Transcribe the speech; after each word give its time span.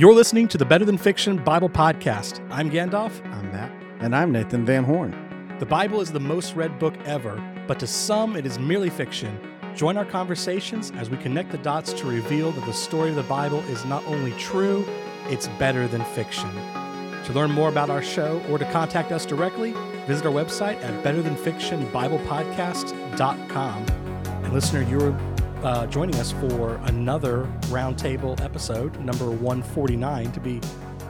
You're 0.00 0.14
listening 0.14 0.48
to 0.48 0.56
the 0.56 0.64
Better 0.64 0.86
Than 0.86 0.96
Fiction 0.96 1.36
Bible 1.44 1.68
Podcast. 1.68 2.40
I'm 2.50 2.70
Gandalf. 2.70 3.22
I'm 3.26 3.52
Matt. 3.52 3.70
And 4.00 4.16
I'm 4.16 4.32
Nathan 4.32 4.64
Van 4.64 4.82
Horn. 4.82 5.14
The 5.58 5.66
Bible 5.66 6.00
is 6.00 6.10
the 6.10 6.18
most 6.18 6.56
read 6.56 6.78
book 6.78 6.94
ever, 7.04 7.36
but 7.68 7.78
to 7.80 7.86
some 7.86 8.34
it 8.34 8.46
is 8.46 8.58
merely 8.58 8.88
fiction. 8.88 9.38
Join 9.76 9.98
our 9.98 10.06
conversations 10.06 10.90
as 10.92 11.10
we 11.10 11.18
connect 11.18 11.52
the 11.52 11.58
dots 11.58 11.92
to 11.92 12.06
reveal 12.06 12.50
that 12.52 12.64
the 12.64 12.72
story 12.72 13.10
of 13.10 13.16
the 13.16 13.24
Bible 13.24 13.60
is 13.68 13.84
not 13.84 14.02
only 14.06 14.32
true, 14.38 14.86
it's 15.26 15.48
better 15.58 15.86
than 15.86 16.02
fiction. 16.06 16.50
To 17.26 17.34
learn 17.34 17.50
more 17.50 17.68
about 17.68 17.90
our 17.90 18.02
show 18.02 18.42
or 18.48 18.56
to 18.56 18.64
contact 18.72 19.12
us 19.12 19.26
directly, 19.26 19.74
visit 20.06 20.24
our 20.24 20.32
website 20.32 20.82
at 20.82 21.04
betterthanfictionbiblepodcast.com. 21.04 23.86
And 24.44 24.52
listener, 24.54 24.82
you're 24.82 25.12
uh, 25.62 25.86
joining 25.86 26.14
us 26.16 26.32
for 26.32 26.80
another 26.84 27.44
roundtable 27.64 28.40
episode, 28.40 28.98
number 29.00 29.30
149 29.30 30.32
to 30.32 30.40
be 30.40 30.60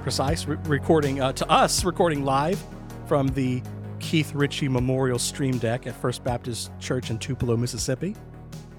precise, 0.03 0.45
re- 0.47 0.57
recording 0.65 1.21
uh, 1.21 1.33
to 1.33 1.49
us, 1.49 1.85
recording 1.85 2.25
live 2.25 2.61
from 3.07 3.29
the 3.29 3.63
Keith 4.01 4.35
Ritchie 4.35 4.69
Memorial 4.69 5.19
Stream 5.19 5.59
Deck 5.59 5.87
at 5.87 5.95
First 5.95 6.25
Baptist 6.25 6.73
Church 6.81 7.11
in 7.11 7.19
Tupelo, 7.19 7.57
Mississippi. 7.57 8.17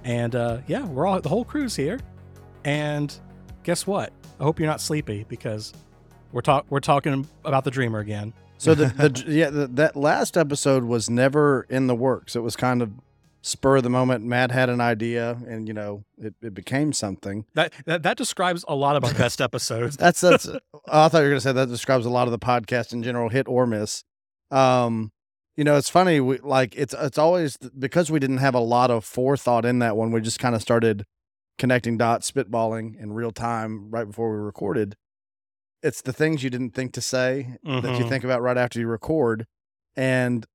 And 0.03 0.35
uh, 0.35 0.59
yeah, 0.67 0.85
we're 0.85 1.07
all 1.07 1.21
the 1.21 1.29
whole 1.29 1.45
crew's 1.45 1.75
here. 1.75 1.99
And 2.65 3.17
guess 3.63 3.87
what? 3.87 4.11
I 4.39 4.43
hope 4.43 4.59
you're 4.59 4.67
not 4.67 4.81
sleepy 4.81 5.25
because 5.29 5.73
we're 6.31 6.41
talk 6.41 6.65
we're 6.69 6.79
talking 6.79 7.27
about 7.45 7.63
the 7.63 7.71
Dreamer 7.71 7.99
again. 7.99 8.33
So 8.57 8.75
the, 8.75 8.87
the 8.87 9.23
yeah 9.27 9.49
the, 9.49 9.67
that 9.67 9.95
last 9.95 10.37
episode 10.37 10.83
was 10.83 11.09
never 11.09 11.65
in 11.69 11.87
the 11.87 11.95
works. 11.95 12.35
It 12.35 12.41
was 12.41 12.55
kind 12.55 12.81
of 12.81 12.91
spur 13.41 13.77
of 13.77 13.83
the 13.83 13.89
moment. 13.89 14.23
Matt 14.25 14.51
had 14.51 14.69
an 14.69 14.79
idea, 14.81 15.37
and 15.47 15.67
you 15.67 15.73
know 15.73 16.03
it, 16.17 16.33
it 16.41 16.53
became 16.53 16.93
something. 16.93 17.45
That, 17.55 17.73
that 17.85 18.03
that 18.03 18.17
describes 18.17 18.63
a 18.67 18.75
lot 18.75 18.95
of 18.95 19.03
our 19.03 19.13
best 19.15 19.41
episodes. 19.41 19.97
That's 19.97 20.21
that's. 20.21 20.47
I 20.87 21.07
thought 21.09 21.19
you 21.19 21.23
were 21.25 21.29
gonna 21.29 21.41
say 21.41 21.51
that 21.53 21.67
describes 21.69 22.05
a 22.05 22.09
lot 22.09 22.27
of 22.27 22.31
the 22.31 22.39
podcast 22.39 22.93
in 22.93 23.03
general, 23.03 23.29
hit 23.29 23.47
or 23.47 23.65
miss. 23.67 24.03
Um, 24.51 25.11
you 25.57 25.63
know, 25.63 25.75
it's 25.77 25.89
funny. 25.89 26.19
We 26.19 26.37
like 26.39 26.75
it's 26.75 26.93
it's 26.97 27.17
always 27.17 27.57
because 27.57 28.09
we 28.11 28.19
didn't 28.19 28.37
have 28.37 28.55
a 28.55 28.59
lot 28.59 28.89
of 28.91 29.03
forethought 29.05 29.65
in 29.65 29.79
that 29.79 29.95
one. 29.97 30.11
We 30.11 30.21
just 30.21 30.39
kind 30.39 30.55
of 30.55 30.61
started 30.61 31.05
connecting 31.57 31.97
dots, 31.97 32.31
spitballing 32.31 32.99
in 32.99 33.13
real 33.13 33.31
time 33.31 33.91
right 33.91 34.05
before 34.07 34.31
we 34.31 34.37
recorded. 34.37 34.95
It's 35.83 36.01
the 36.01 36.13
things 36.13 36.43
you 36.43 36.49
didn't 36.49 36.71
think 36.71 36.93
to 36.93 37.01
say 37.01 37.57
that 37.63 37.97
you 37.97 38.05
Mhm. 38.05 38.09
think 38.09 38.23
about 38.23 38.41
right 38.41 38.57
after 38.57 38.79
you 38.79 38.87
record, 38.87 39.45
and 39.95 40.45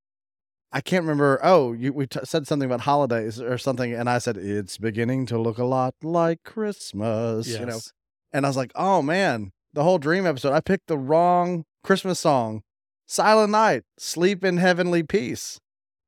I 0.72 0.80
can't 0.80 1.02
remember. 1.04 1.40
Oh, 1.42 1.72
you 1.72 1.92
we 1.92 2.06
t- 2.06 2.20
said 2.24 2.46
something 2.46 2.66
about 2.66 2.82
holidays 2.82 3.40
or 3.40 3.56
something, 3.58 3.92
and 3.92 4.10
I 4.10 4.18
said 4.18 4.36
it's 4.36 4.78
beginning 4.78 5.26
to 5.26 5.38
look 5.38 5.58
a 5.58 5.64
lot 5.64 5.94
like 6.02 6.42
Christmas. 6.44 7.46
You 7.60 7.66
know, 7.66 7.80
and 8.32 8.44
I 8.44 8.48
was 8.48 8.56
like, 8.56 8.72
oh 8.74 9.00
man, 9.02 9.52
the 9.72 9.84
whole 9.84 9.98
dream 9.98 10.26
episode, 10.26 10.52
I 10.52 10.60
picked 10.60 10.88
the 10.88 10.98
wrong 10.98 11.64
Christmas 11.84 12.20
song. 12.20 12.62
Silent 13.06 13.50
Night, 13.52 13.84
Sleep 13.98 14.44
in 14.44 14.56
Heavenly 14.56 15.02
Peace. 15.04 15.60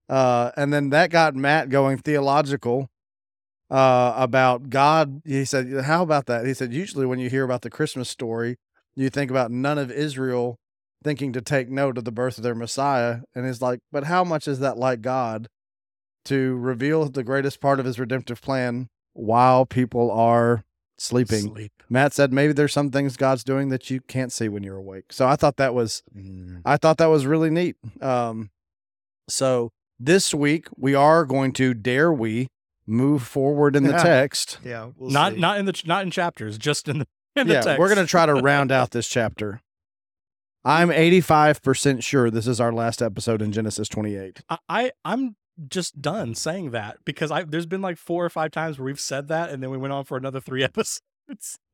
Uh, 0.09 0.51
and 0.57 0.73
then 0.73 0.91
that 0.91 1.11
got 1.11 1.35
Matt 1.35 1.69
going 1.69 1.99
theological 1.99 2.89
uh, 3.71 4.15
about 4.17 4.71
God. 4.71 5.23
He 5.25 5.45
said, 5.45 5.85
How 5.85 6.03
about 6.03 6.27
that? 6.27 6.47
He 6.47 6.55
said, 6.55 6.73
Usually 6.73 7.07
when 7.07 7.19
you 7.19 7.31
hear 7.31 7.45
about 7.45 7.63
the 7.63 7.71
Christmas 7.71 8.09
story, 8.09 8.57
you 8.97 9.11
think 9.11 9.31
about 9.31 9.51
none 9.51 9.79
of 9.79 9.93
Israel 9.93 10.59
thinking 11.05 11.33
to 11.33 11.41
take 11.41 11.69
note 11.71 11.97
of 11.99 12.05
the 12.05 12.13
birth 12.13 12.39
of 12.39 12.45
their 12.45 12.55
Messiah. 12.55 13.21
And 13.35 13.47
he's 13.47 13.63
like, 13.63 13.81
But 13.93 14.05
how 14.05 14.25
much 14.25 14.49
is 14.49 14.59
that 14.61 14.77
like 14.77 15.01
God 15.01 15.49
to 16.27 16.57
reveal 16.57 17.09
the 17.09 17.23
greatest 17.25 17.61
part 17.61 17.79
of 17.81 17.87
his 17.87 17.99
redemptive 17.99 18.41
plan 18.43 18.89
while 19.13 19.65
people 19.67 20.11
are 20.11 20.65
sleeping? 20.99 21.41
Sleep. 21.43 21.73
Matt 21.89 22.13
said 22.13 22.33
maybe 22.33 22.53
there's 22.53 22.73
some 22.73 22.91
things 22.91 23.17
God's 23.17 23.45
doing 23.45 23.69
that 23.71 23.91
you 23.91 24.01
can't 24.03 24.33
see 24.33 24.49
when 24.49 24.63
you're 24.63 24.77
awake. 24.77 25.13
So 25.13 25.27
I 25.27 25.37
thought 25.37 25.57
that 25.57 25.75
was 25.75 26.03
Mm. 26.17 26.63
I 26.65 26.77
thought 26.77 26.99
that 26.99 27.07
was 27.07 27.27
really 27.27 27.51
neat. 27.51 27.77
Um 28.03 28.51
so 29.29 29.71
this 30.01 30.33
week 30.35 30.69
we 30.77 30.95
are 30.95 31.25
going 31.25 31.53
to 31.55 31.75
dare 31.75 32.13
we 32.13 32.49
move 32.87 33.23
forward 33.23 33.77
in 33.77 33.85
the 33.85 33.91
Yeah. 33.91 34.03
text. 34.03 34.59
Yeah, 34.65 34.91
we'll 34.97 35.11
not 35.11 35.35
see. 35.35 35.39
not 35.41 35.59
in 35.59 35.67
the 35.67 35.83
not 35.87 36.03
in 36.05 36.11
chapters, 36.11 36.59
just 36.59 36.89
in 36.89 36.99
the 37.01 37.07
in 37.37 37.47
the 37.47 37.55
yeah, 37.55 37.61
text. 37.61 37.79
we're 37.79 37.89
going 37.95 38.05
to 38.05 38.11
try 38.11 38.27
to 38.27 38.35
round 38.51 38.73
out 38.73 38.91
this 38.91 39.07
chapter. 39.09 39.61
I'm 40.65 40.89
85% 40.89 42.03
sure 42.03 42.31
this 42.31 42.47
is 42.47 42.61
our 42.61 42.73
last 42.73 43.01
episode 43.01 43.43
in 43.43 43.53
Genesis 43.53 43.89
28. 43.89 44.43
I, 44.49 44.59
I 44.69 44.93
I'm 45.05 45.37
just 45.69 46.01
done 46.01 46.35
saying 46.35 46.71
that 46.71 46.99
because 47.05 47.31
I 47.31 47.45
there's 47.45 47.67
been 47.67 47.83
like 47.83 47.99
four 47.99 48.25
or 48.25 48.31
five 48.31 48.51
times 48.51 48.79
where 48.79 48.87
we've 48.87 49.01
said 49.01 49.29
that 49.29 49.51
and 49.51 49.63
then 49.63 49.71
we 49.71 49.77
went 49.77 49.93
on 49.93 50.05
for 50.05 50.17
another 50.17 50.41
three 50.41 50.63
episodes. 50.65 51.01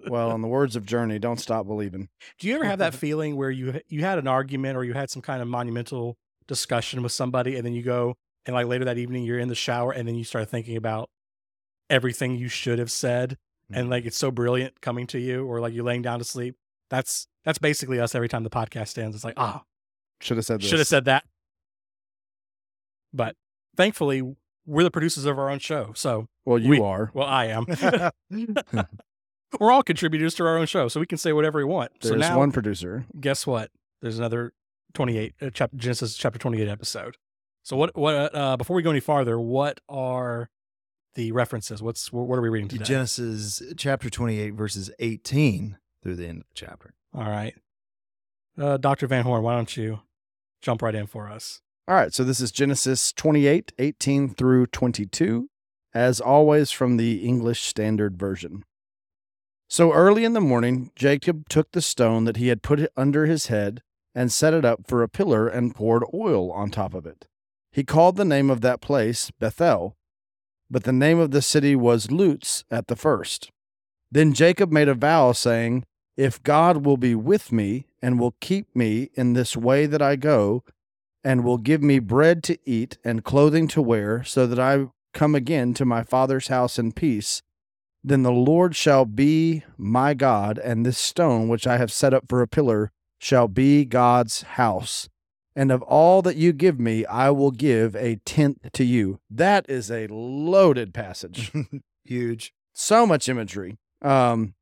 Well, 0.06 0.32
in 0.32 0.42
the 0.42 0.48
words 0.48 0.74
of 0.74 0.84
Journey, 0.84 1.18
don't 1.18 1.38
stop 1.38 1.66
believing. 1.66 2.08
Do 2.38 2.48
you 2.48 2.56
ever 2.56 2.64
have 2.64 2.80
that 2.80 2.94
feeling 2.94 3.36
where 3.36 3.50
you 3.50 3.80
you 3.88 4.00
had 4.00 4.18
an 4.18 4.28
argument 4.28 4.76
or 4.76 4.84
you 4.84 4.94
had 4.94 5.10
some 5.10 5.22
kind 5.22 5.42
of 5.42 5.48
monumental 5.48 6.16
discussion 6.46 7.02
with 7.02 7.12
somebody 7.12 7.56
and 7.56 7.64
then 7.64 7.72
you 7.72 7.82
go 7.82 8.16
and 8.46 8.54
like 8.54 8.66
later 8.66 8.84
that 8.84 8.98
evening 8.98 9.24
you're 9.24 9.38
in 9.38 9.48
the 9.48 9.54
shower 9.54 9.92
and 9.92 10.06
then 10.06 10.14
you 10.14 10.24
start 10.24 10.48
thinking 10.48 10.76
about 10.76 11.08
everything 11.88 12.36
you 12.36 12.48
should 12.48 12.78
have 12.78 12.90
said 12.90 13.38
and 13.70 13.84
mm-hmm. 13.84 13.92
like 13.92 14.04
it's 14.04 14.18
so 14.18 14.30
brilliant 14.30 14.80
coming 14.82 15.06
to 15.06 15.18
you 15.18 15.46
or 15.46 15.60
like 15.60 15.72
you're 15.72 15.84
laying 15.84 16.02
down 16.02 16.18
to 16.18 16.24
sleep. 16.24 16.56
That's 16.90 17.26
that's 17.44 17.58
basically 17.58 18.00
us 18.00 18.14
every 18.14 18.28
time 18.28 18.42
the 18.44 18.50
podcast 18.50 18.96
ends. 18.98 19.16
It's 19.16 19.24
like, 19.24 19.34
ah, 19.36 19.62
Should 20.20 20.36
have 20.38 20.46
said 20.46 20.60
this. 20.60 20.68
should 20.68 20.78
have 20.78 20.88
said 20.88 21.04
that. 21.06 21.24
But 23.12 23.36
thankfully, 23.76 24.22
we're 24.66 24.82
the 24.82 24.90
producers 24.90 25.24
of 25.24 25.38
our 25.38 25.50
own 25.50 25.58
show. 25.58 25.92
So, 25.94 26.28
Well, 26.44 26.58
you 26.58 26.70
we- 26.70 26.80
are. 26.80 27.10
well, 27.14 27.26
I 27.26 27.46
am. 27.46 27.66
we're 29.60 29.70
all 29.72 29.82
contributors 29.82 30.34
to 30.36 30.46
our 30.46 30.56
own 30.58 30.66
show, 30.66 30.88
so 30.88 31.00
we 31.00 31.06
can 31.06 31.18
say 31.18 31.32
whatever 31.32 31.58
we 31.58 31.64
want. 31.64 31.92
There's 32.00 32.12
so 32.12 32.16
now, 32.18 32.38
one 32.38 32.52
producer. 32.52 33.06
guess 33.20 33.46
what? 33.46 33.70
There's 34.02 34.18
another 34.18 34.52
28 34.94 35.34
uh, 35.40 35.50
chapter 35.52 35.76
Genesis 35.76 36.16
chapter 36.16 36.38
28 36.38 36.68
episode. 36.68 37.16
So 37.62 37.76
what 37.76 37.96
what 37.96 38.34
uh 38.34 38.56
before 38.58 38.76
we 38.76 38.82
go 38.82 38.90
any 38.90 39.00
farther, 39.00 39.40
what 39.40 39.80
are 39.88 40.50
the 41.14 41.32
references? 41.32 41.82
What's 41.82 42.12
what 42.12 42.38
are 42.38 42.42
we 42.42 42.50
reading 42.50 42.68
today? 42.68 42.84
Genesis 42.84 43.62
chapter 43.76 44.10
28, 44.10 44.50
verses 44.54 44.90
18 44.98 45.78
through 46.04 46.14
the 46.16 46.28
end 46.28 46.42
of 46.42 46.44
the 46.44 46.54
chapter. 46.54 46.94
All 47.12 47.28
right. 47.28 47.54
Uh 48.56 48.76
Dr. 48.76 49.08
Van 49.08 49.24
Horn, 49.24 49.42
why 49.42 49.56
don't 49.56 49.76
you 49.76 50.00
jump 50.62 50.82
right 50.82 50.94
in 50.94 51.08
for 51.08 51.28
us? 51.28 51.60
All 51.88 51.96
right, 51.96 52.14
so 52.14 52.24
this 52.24 52.40
is 52.40 52.52
Genesis 52.52 53.12
28, 53.12 53.72
18 53.78 54.34
through 54.34 54.66
22, 54.68 55.50
as 55.92 56.18
always 56.18 56.70
from 56.70 56.96
the 56.96 57.26
English 57.26 57.62
Standard 57.62 58.16
Version. 58.18 58.64
So 59.68 59.92
early 59.92 60.24
in 60.24 60.32
the 60.32 60.40
morning, 60.40 60.90
Jacob 60.96 61.48
took 61.48 61.72
the 61.72 61.82
stone 61.82 62.24
that 62.24 62.36
he 62.36 62.48
had 62.48 62.62
put 62.62 62.90
under 62.96 63.26
his 63.26 63.48
head 63.48 63.82
and 64.14 64.32
set 64.32 64.54
it 64.54 64.64
up 64.64 64.86
for 64.86 65.02
a 65.02 65.08
pillar 65.08 65.46
and 65.48 65.74
poured 65.74 66.04
oil 66.14 66.50
on 66.52 66.70
top 66.70 66.94
of 66.94 67.04
it. 67.04 67.26
He 67.70 67.84
called 67.84 68.16
the 68.16 68.24
name 68.24 68.48
of 68.50 68.60
that 68.60 68.80
place 68.80 69.30
Bethel, 69.32 69.96
but 70.70 70.84
the 70.84 70.92
name 70.92 71.18
of 71.18 71.32
the 71.32 71.42
city 71.42 71.76
was 71.76 72.10
Luz 72.10 72.64
at 72.70 72.86
the 72.86 72.96
first. 72.96 73.50
Then 74.10 74.32
Jacob 74.32 74.70
made 74.70 74.88
a 74.88 74.94
vow, 74.94 75.32
saying, 75.32 75.84
If 76.16 76.42
God 76.42 76.84
will 76.84 76.96
be 76.96 77.14
with 77.14 77.50
me 77.50 77.86
and 78.00 78.18
will 78.18 78.36
keep 78.40 78.74
me 78.74 79.10
in 79.14 79.32
this 79.32 79.56
way 79.56 79.86
that 79.86 80.02
I 80.02 80.16
go, 80.16 80.64
and 81.24 81.42
will 81.42 81.58
give 81.58 81.82
me 81.82 81.98
bread 81.98 82.42
to 82.44 82.58
eat 82.64 82.98
and 83.02 83.24
clothing 83.24 83.66
to 83.68 83.80
wear, 83.80 84.22
so 84.22 84.46
that 84.46 84.58
I 84.58 84.88
come 85.14 85.34
again 85.34 85.72
to 85.74 85.84
my 85.84 86.02
father's 86.02 86.48
house 86.48 86.78
in 86.78 86.92
peace. 86.92 87.42
Then 88.02 88.22
the 88.22 88.30
Lord 88.30 88.76
shall 88.76 89.06
be 89.06 89.64
my 89.78 90.12
God, 90.12 90.58
and 90.58 90.84
this 90.84 90.98
stone 90.98 91.48
which 91.48 91.66
I 91.66 91.78
have 91.78 91.90
set 91.90 92.12
up 92.12 92.24
for 92.28 92.42
a 92.42 92.48
pillar 92.48 92.92
shall 93.18 93.48
be 93.48 93.86
God's 93.86 94.42
house. 94.42 95.08
And 95.56 95.72
of 95.72 95.82
all 95.82 96.20
that 96.22 96.36
you 96.36 96.52
give 96.52 96.78
me, 96.78 97.06
I 97.06 97.30
will 97.30 97.52
give 97.52 97.96
a 97.96 98.16
tenth 98.26 98.72
to 98.72 98.84
you. 98.84 99.20
That 99.30 99.64
is 99.68 99.90
a 99.90 100.08
loaded 100.08 100.92
passage. 100.92 101.52
Huge. 102.04 102.52
so 102.74 103.06
much 103.06 103.28
imagery. 103.28 103.78
Um, 104.02 104.54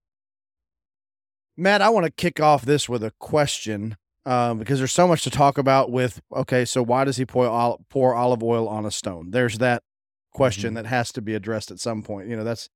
Matt, 1.63 1.81
I 1.81 1.91
want 1.91 2.07
to 2.07 2.11
kick 2.11 2.41
off 2.41 2.65
this 2.65 2.89
with 2.89 3.05
a 3.05 3.13
question 3.21 3.97
um, 4.27 4.59
because 4.59 4.79
there's 4.79 4.93
so 4.93 5.07
much 5.07 5.23
to 5.23 5.31
talk 5.31 5.59
about. 5.59 5.93
With 5.93 6.21
okay, 6.35 6.65
so 6.65 6.83
why 6.83 7.05
does 7.05 7.19
he 7.19 7.25
pour, 7.25 7.79
pour 7.89 8.17
olive 8.17 8.43
oil 8.43 8.69
on 8.69 8.85
a 8.85 8.91
stone? 8.91 9.31
There's 9.31 9.59
that 9.59 9.85
question 10.33 10.75
that 10.75 10.87
has 10.87 11.13
to 11.13 11.23
be 11.23 11.35
addressed 11.35 11.71
at 11.71 11.79
some 11.79 12.03
point. 12.03 12.29
You 12.29 12.37
know, 12.37 12.43
that's 12.43 12.69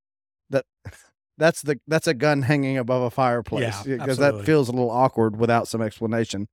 that 0.51 0.65
that's 1.37 1.63
the 1.63 1.81
that's 1.85 2.07
a 2.07 2.13
gun 2.13 2.43
hanging 2.43 2.77
above 2.77 3.01
a 3.01 3.09
fireplace 3.09 3.83
because 3.83 4.11
absolutely. 4.11 4.39
that 4.39 4.45
feels 4.45 4.69
a 4.69 4.71
little 4.71 4.89
awkward 4.89 5.37
without 5.37 5.67
some 5.67 5.81
explanation. 5.81 6.47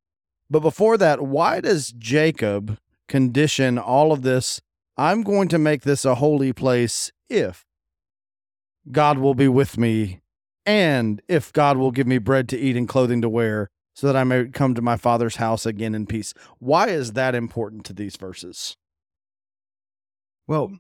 But 0.50 0.60
before 0.60 0.98
that, 0.98 1.22
why 1.22 1.60
does 1.60 1.94
Jacob 1.96 2.78
condition 3.06 3.78
all 3.78 4.10
of 4.10 4.22
this? 4.22 4.60
I'm 4.96 5.22
going 5.22 5.46
to 5.48 5.58
make 5.58 5.82
this 5.82 6.04
a 6.04 6.16
holy 6.16 6.52
place 6.52 7.12
if 7.28 7.64
God 8.90 9.18
will 9.18 9.34
be 9.34 9.48
with 9.48 9.78
me, 9.78 10.20
and 10.66 11.20
if 11.28 11.52
God 11.52 11.76
will 11.76 11.90
give 11.90 12.06
me 12.06 12.18
bread 12.18 12.48
to 12.50 12.58
eat 12.58 12.76
and 12.76 12.88
clothing 12.88 13.22
to 13.22 13.28
wear, 13.28 13.70
so 13.94 14.08
that 14.08 14.16
I 14.16 14.24
may 14.24 14.46
come 14.46 14.74
to 14.74 14.82
my 14.82 14.96
father's 14.96 15.36
house 15.36 15.64
again 15.64 15.94
in 15.94 16.06
peace. 16.06 16.34
Why 16.58 16.88
is 16.88 17.12
that 17.12 17.34
important 17.34 17.84
to 17.86 17.92
these 17.92 18.16
verses? 18.16 18.76
Well, 20.46 20.78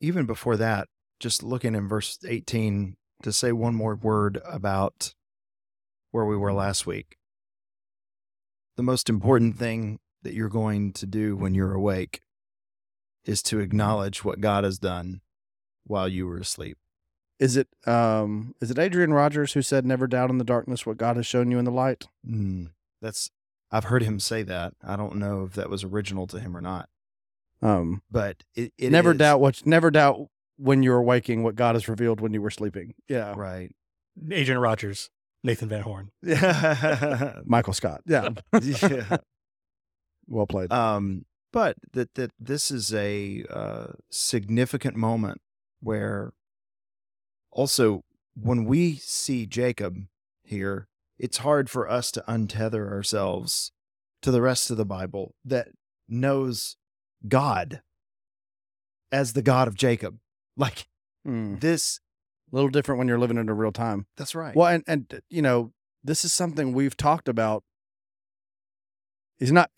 even 0.00 0.24
before 0.26 0.56
that, 0.56 0.88
just 1.20 1.42
looking 1.42 1.74
in 1.74 1.88
verse 1.88 2.18
18 2.26 2.96
to 3.22 3.32
say 3.32 3.52
one 3.52 3.74
more 3.74 3.96
word 3.96 4.40
about 4.44 5.14
where 6.10 6.24
we 6.24 6.36
were 6.36 6.52
last 6.52 6.86
week. 6.86 7.16
The 8.76 8.82
most 8.82 9.08
important 9.08 9.58
thing 9.58 9.98
that 10.22 10.34
you're 10.34 10.48
going 10.48 10.92
to 10.94 11.06
do 11.06 11.36
when 11.36 11.54
you're 11.54 11.74
awake 11.74 12.20
is 13.24 13.42
to 13.44 13.60
acknowledge 13.60 14.24
what 14.24 14.40
God 14.40 14.64
has 14.64 14.78
done 14.78 15.20
while 15.84 16.08
you 16.08 16.26
were 16.26 16.38
asleep. 16.38 16.78
Is 17.42 17.56
it 17.56 17.68
um 17.86 18.54
is 18.60 18.70
it 18.70 18.78
Adrian 18.78 19.12
Rogers 19.12 19.52
who 19.54 19.62
said 19.62 19.84
never 19.84 20.06
doubt 20.06 20.30
in 20.30 20.38
the 20.38 20.44
darkness 20.44 20.86
what 20.86 20.96
God 20.96 21.16
has 21.16 21.26
shown 21.26 21.50
you 21.50 21.58
in 21.58 21.64
the 21.64 21.70
light? 21.72 22.06
Mm, 22.26 22.70
that's 23.00 23.30
I've 23.70 23.84
heard 23.84 24.02
him 24.02 24.20
say 24.20 24.42
that. 24.44 24.74
I 24.84 24.96
don't 24.96 25.16
know 25.16 25.44
if 25.44 25.54
that 25.54 25.68
was 25.70 25.82
original 25.82 26.26
to 26.28 26.38
him 26.38 26.56
or 26.56 26.60
not, 26.60 26.88
Um 27.60 28.02
but 28.10 28.44
it, 28.54 28.72
it 28.78 28.92
never 28.92 29.12
is- 29.12 29.18
doubt 29.18 29.40
what 29.40 29.66
never 29.66 29.90
doubt 29.90 30.28
when 30.56 30.82
you're 30.82 31.02
waking 31.02 31.42
what 31.42 31.56
God 31.56 31.74
has 31.74 31.88
revealed 31.88 32.20
when 32.20 32.32
you 32.32 32.40
were 32.42 32.50
sleeping. 32.50 32.94
Yeah. 33.08 33.34
right. 33.36 33.74
Adrian 34.30 34.60
Rogers, 34.60 35.10
Nathan 35.42 35.68
Van 35.68 35.82
Horn. 35.82 36.10
Yeah. 36.22 37.40
Michael 37.44 37.72
Scott. 37.72 38.02
Yeah. 38.06 38.28
yeah. 38.62 39.16
well 40.28 40.46
played. 40.46 40.70
Um, 40.72 41.24
but 41.52 41.76
that 41.92 42.14
that 42.14 42.30
this 42.38 42.70
is 42.70 42.92
a 42.94 43.44
uh, 43.50 43.86
significant 44.10 44.96
moment 44.96 45.40
where 45.80 46.32
also 47.52 48.02
when 48.34 48.64
we 48.64 48.96
see 48.96 49.46
Jacob 49.46 49.98
here, 50.42 50.88
it's 51.18 51.38
hard 51.38 51.70
for 51.70 51.88
us 51.88 52.10
to 52.12 52.24
untether 52.26 52.90
ourselves 52.90 53.72
to 54.22 54.30
the 54.30 54.42
rest 54.42 54.70
of 54.70 54.76
the 54.76 54.84
Bible 54.84 55.34
that 55.44 55.68
knows 56.08 56.76
God 57.28 57.82
as 59.10 59.34
the 59.34 59.42
God 59.42 59.68
of 59.68 59.74
Jacob. 59.74 60.18
Like 60.56 60.86
Mm. 61.26 61.60
this. 61.60 62.00
A 62.52 62.56
little 62.56 62.68
different 62.68 62.98
when 62.98 63.06
you're 63.08 63.18
living 63.18 63.38
in 63.38 63.48
a 63.48 63.54
real 63.54 63.70
time. 63.72 64.06
That's 64.16 64.34
right. 64.34 64.54
Well, 64.56 64.66
and 64.66 64.82
and 64.86 65.22
you 65.30 65.40
know, 65.40 65.72
this 66.04 66.24
is 66.24 66.32
something 66.32 66.72
we've 66.72 66.96
talked 66.96 67.28
about. 67.28 67.62
He's 69.38 69.52
not. 69.52 69.70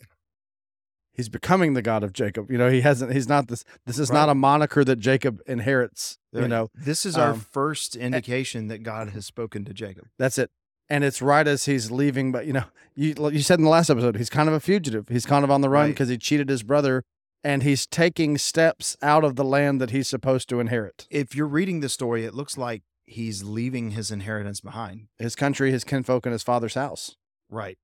He's 1.15 1.29
becoming 1.29 1.73
the 1.73 1.81
God 1.81 2.03
of 2.03 2.11
Jacob. 2.13 2.51
You 2.51 2.57
know, 2.57 2.69
he 2.69 2.81
hasn't. 2.81 3.13
He's 3.13 3.27
not 3.29 3.47
this. 3.47 3.63
This 3.85 3.97
is 3.99 4.11
not 4.11 4.27
a 4.29 4.35
moniker 4.35 4.83
that 4.83 4.97
Jacob 4.97 5.39
inherits. 5.47 6.17
You 6.31 6.41
There- 6.41 6.49
know, 6.49 6.69
this 6.75 7.05
is 7.05 7.15
our 7.17 7.31
um, 7.31 7.39
first 7.39 7.95
indication 7.95 8.67
that 8.67 8.83
God 8.83 9.09
has 9.09 9.25
spoken 9.25 9.63
to 9.65 9.73
Jacob. 9.73 10.05
that's 10.19 10.37
it. 10.37 10.51
And 10.89 11.03
it's 11.03 11.19
right 11.21 11.47
as 11.47 11.65
he's 11.65 11.89
leaving. 11.89 12.31
But 12.31 12.45
you 12.45 12.53
know, 12.53 12.65
you 12.95 13.15
you 13.31 13.39
said 13.41 13.57
in 13.59 13.63
the 13.65 13.71
last 13.71 13.89
episode, 13.89 14.17
he's 14.17 14.29
kind 14.29 14.47
of 14.49 14.53
a 14.53 14.59
fugitive. 14.59 15.07
He's 15.09 15.25
kind 15.25 15.43
of 15.43 15.49
on 15.51 15.61
the 15.61 15.69
run 15.69 15.85
Right. 15.85 15.87
because 15.89 16.09
he 16.09 16.17
cheated 16.17 16.49
his 16.49 16.61
brother, 16.63 17.03
and 17.43 17.63
he's 17.63 17.87
taking 17.87 18.37
steps 18.37 18.95
out 19.01 19.23
of 19.23 19.35
the 19.35 19.43
land 19.45 19.79
that 19.81 19.91
he's 19.91 20.07
supposed 20.07 20.47
to 20.49 20.59
inherit. 20.59 21.07
If 21.09 21.33
you're 21.35 21.47
reading 21.47 21.79
the 21.79 21.89
story, 21.89 22.23
it 22.25 22.33
looks 22.35 22.57
like 22.57 22.83
he's 23.07 23.43
leaving 23.43 23.91
his 23.91 24.11
inheritance 24.11 24.61
behind. 24.61 25.07
His 25.17 25.35
country, 25.35 25.71
his 25.71 25.83
kinfolk, 25.83 26.25
and 26.25 26.33
his 26.33 26.43
father's 26.43 26.73
house. 26.75 27.15
Right. 27.49 27.77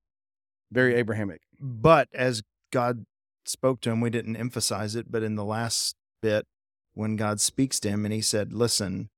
Very 0.70 0.94
Abrahamic. 0.94 1.40
But 1.60 2.08
as 2.14 2.42
God 2.72 3.04
spoke 3.44 3.80
to 3.82 3.90
him, 3.90 4.00
we 4.00 4.10
didn't 4.10 4.36
emphasize 4.36 4.94
it, 4.94 5.10
but 5.10 5.22
in 5.22 5.36
the 5.36 5.44
last 5.44 5.96
bit, 6.20 6.46
when 6.94 7.16
God 7.16 7.40
speaks 7.40 7.80
to 7.80 7.88
him 7.88 8.04
and 8.04 8.12
he 8.12 8.20
said, 8.20 8.52
Listen, 8.52 9.08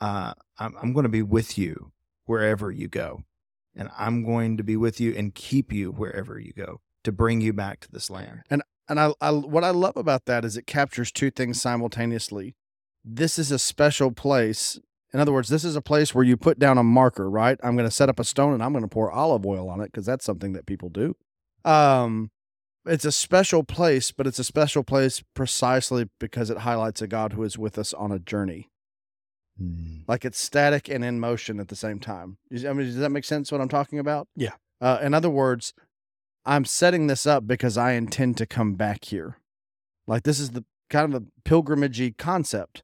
uh, 0.00 0.34
I'm, 0.58 0.74
I'm 0.82 0.92
going 0.92 1.04
to 1.04 1.08
be 1.08 1.22
with 1.22 1.56
you 1.56 1.92
wherever 2.26 2.70
you 2.70 2.88
go, 2.88 3.22
and 3.74 3.88
I'm 3.98 4.24
going 4.24 4.56
to 4.56 4.62
be 4.62 4.76
with 4.76 5.00
you 5.00 5.14
and 5.16 5.34
keep 5.34 5.72
you 5.72 5.90
wherever 5.90 6.38
you 6.38 6.52
go 6.52 6.80
to 7.04 7.12
bring 7.12 7.40
you 7.40 7.52
back 7.52 7.80
to 7.80 7.90
this 7.90 8.10
land. 8.10 8.42
And 8.88 9.00
I, 9.00 9.14
I 9.20 9.30
what 9.30 9.64
I 9.64 9.70
love 9.70 9.96
about 9.96 10.26
that 10.26 10.44
is 10.44 10.56
it 10.56 10.66
captures 10.66 11.10
two 11.10 11.30
things 11.30 11.60
simultaneously. 11.60 12.54
This 13.04 13.38
is 13.38 13.50
a 13.50 13.58
special 13.58 14.12
place. 14.12 14.78
In 15.14 15.20
other 15.20 15.32
words, 15.32 15.48
this 15.48 15.64
is 15.64 15.76
a 15.76 15.82
place 15.82 16.14
where 16.14 16.24
you 16.24 16.36
put 16.36 16.58
down 16.58 16.78
a 16.78 16.82
marker, 16.82 17.28
right? 17.28 17.58
I'm 17.62 17.76
going 17.76 17.88
to 17.88 17.94
set 17.94 18.08
up 18.08 18.18
a 18.18 18.24
stone 18.24 18.54
and 18.54 18.62
I'm 18.62 18.72
going 18.72 18.84
to 18.84 18.88
pour 18.88 19.10
olive 19.10 19.44
oil 19.44 19.68
on 19.68 19.80
it 19.80 19.86
because 19.86 20.06
that's 20.06 20.24
something 20.24 20.52
that 20.52 20.66
people 20.66 20.88
do. 20.88 21.16
Um, 21.64 22.30
it's 22.86 23.04
a 23.04 23.12
special 23.12 23.62
place, 23.64 24.10
but 24.12 24.26
it's 24.26 24.38
a 24.38 24.44
special 24.44 24.82
place 24.82 25.22
precisely 25.34 26.08
because 26.18 26.50
it 26.50 26.58
highlights 26.58 27.00
a 27.02 27.06
God 27.06 27.32
who 27.32 27.42
is 27.42 27.58
with 27.58 27.78
us 27.78 27.92
on 27.94 28.10
a 28.12 28.18
journey. 28.18 28.68
Like 30.08 30.24
it's 30.24 30.40
static 30.40 30.88
and 30.88 31.04
in 31.04 31.20
motion 31.20 31.60
at 31.60 31.68
the 31.68 31.76
same 31.76 32.00
time. 32.00 32.38
I 32.52 32.72
mean, 32.72 32.86
does 32.86 32.96
that 32.96 33.10
make 33.10 33.24
sense 33.24 33.52
what 33.52 33.60
I'm 33.60 33.68
talking 33.68 33.98
about? 34.00 34.26
Yeah. 34.34 34.54
Uh, 34.80 34.98
in 35.00 35.14
other 35.14 35.30
words, 35.30 35.72
I'm 36.44 36.64
setting 36.64 37.06
this 37.06 37.26
up 37.26 37.46
because 37.46 37.76
I 37.76 37.92
intend 37.92 38.36
to 38.38 38.46
come 38.46 38.74
back 38.74 39.04
here. 39.04 39.38
Like 40.06 40.24
this 40.24 40.40
is 40.40 40.50
the 40.50 40.64
kind 40.90 41.14
of 41.14 41.22
a 41.22 41.48
pilgrimagey 41.48 42.16
concept. 42.18 42.82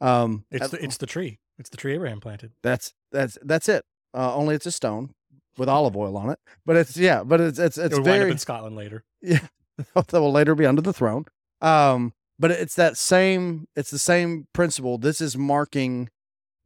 Um, 0.00 0.46
It's 0.50 0.70
the, 0.70 0.82
it's 0.82 0.96
the 0.96 1.06
tree. 1.06 1.38
It's 1.58 1.70
the 1.70 1.76
tree 1.76 1.94
Abraham 1.94 2.20
planted. 2.20 2.52
that's 2.62 2.92
that's 3.12 3.38
that's 3.42 3.68
it. 3.68 3.84
Uh, 4.12 4.34
only 4.34 4.54
it's 4.56 4.66
a 4.66 4.72
stone 4.72 5.14
with 5.56 5.68
olive 5.68 5.96
oil 5.96 6.16
on 6.16 6.30
it. 6.30 6.38
But 6.64 6.76
it's 6.76 6.96
yeah. 6.96 7.22
But 7.22 7.40
it's 7.40 7.58
it's 7.58 7.78
it's 7.78 7.94
it 7.94 7.98
up 8.00 8.04
very 8.04 8.30
in 8.30 8.38
Scotland 8.38 8.74
later. 8.74 9.04
Yeah. 9.26 9.46
That 9.94 10.20
will 10.20 10.32
later 10.32 10.54
be 10.54 10.64
under 10.66 10.82
the 10.82 10.92
throne. 10.92 11.26
Um 11.60 12.12
but 12.38 12.50
it's 12.50 12.74
that 12.74 12.96
same 12.96 13.66
it's 13.76 13.90
the 13.90 13.98
same 13.98 14.46
principle. 14.52 14.98
This 14.98 15.20
is 15.20 15.36
marking 15.36 16.08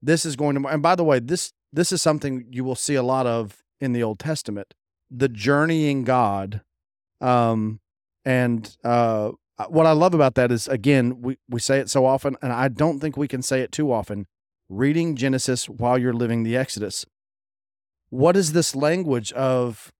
this 0.02 0.24
is 0.24 0.36
going 0.36 0.60
to 0.60 0.68
and 0.68 0.82
by 0.82 0.94
the 0.94 1.04
way 1.04 1.18
this 1.18 1.52
this 1.72 1.92
is 1.92 2.02
something 2.02 2.46
you 2.50 2.64
will 2.64 2.74
see 2.76 2.94
a 2.94 3.02
lot 3.02 3.26
of 3.26 3.62
in 3.80 3.92
the 3.92 4.02
old 4.02 4.18
testament. 4.18 4.74
The 5.10 5.28
journeying 5.28 6.04
god 6.04 6.62
um 7.20 7.80
and 8.24 8.76
uh 8.84 9.32
what 9.68 9.84
i 9.84 9.92
love 9.92 10.14
about 10.14 10.36
that 10.36 10.50
is 10.50 10.68
again 10.68 11.20
we 11.20 11.36
we 11.48 11.60
say 11.60 11.78
it 11.78 11.90
so 11.90 12.06
often 12.06 12.34
and 12.40 12.50
i 12.50 12.66
don't 12.66 12.98
think 12.98 13.16
we 13.16 13.28
can 13.28 13.42
say 13.42 13.60
it 13.60 13.70
too 13.72 13.92
often 13.92 14.26
reading 14.70 15.16
genesis 15.16 15.68
while 15.68 15.98
you're 15.98 16.14
living 16.14 16.44
the 16.44 16.56
exodus. 16.56 17.04
What 18.08 18.36
is 18.36 18.52
this 18.52 18.74
language 18.74 19.32
of 19.32 19.92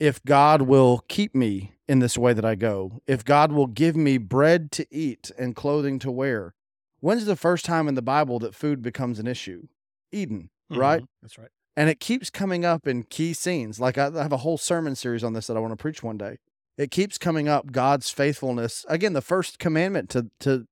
if 0.00 0.24
God 0.24 0.62
will 0.62 1.04
keep 1.08 1.34
me 1.34 1.74
in 1.86 1.98
this 2.00 2.16
way 2.18 2.32
that 2.32 2.44
I 2.44 2.54
go, 2.54 3.02
if 3.06 3.24
God 3.24 3.52
will 3.52 3.66
give 3.66 3.94
me 3.94 4.16
bread 4.18 4.72
to 4.72 4.86
eat 4.90 5.30
and 5.38 5.54
clothing 5.54 5.98
to 6.00 6.10
wear. 6.10 6.54
When's 7.00 7.26
the 7.26 7.36
first 7.36 7.64
time 7.64 7.86
in 7.88 7.94
the 7.94 8.02
Bible 8.02 8.38
that 8.40 8.54
food 8.54 8.82
becomes 8.82 9.18
an 9.18 9.26
issue? 9.26 9.68
Eden, 10.12 10.50
right? 10.70 11.02
Mhm. 11.02 11.06
That's 11.22 11.38
right. 11.38 11.50
And 11.76 11.88
it 11.88 12.00
keeps 12.00 12.30
coming 12.30 12.64
up 12.64 12.86
in 12.86 13.04
key 13.04 13.32
scenes. 13.32 13.78
Like 13.80 13.96
I 13.96 14.08
I 14.08 14.22
have 14.22 14.32
a 14.32 14.38
whole 14.38 14.58
sermon 14.58 14.96
series 14.96 15.22
on 15.24 15.32
this 15.32 15.46
that 15.46 15.56
I 15.56 15.60
want 15.60 15.72
to 15.72 15.76
preach 15.76 16.02
one 16.02 16.18
day. 16.18 16.38
It 16.76 16.90
keeps 16.90 17.18
coming 17.18 17.48
up 17.48 17.72
God's 17.72 18.10
faithfulness. 18.10 18.84
Again, 18.88 19.12
the 19.12 19.22
first 19.22 19.58
commandment 19.58 20.10
to 20.10 20.30
to 20.40 20.66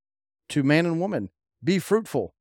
to 0.51 0.63
man 0.63 0.87
and 0.87 1.01
woman, 1.01 1.31
be 1.63 1.79
fruitful. 1.79 2.35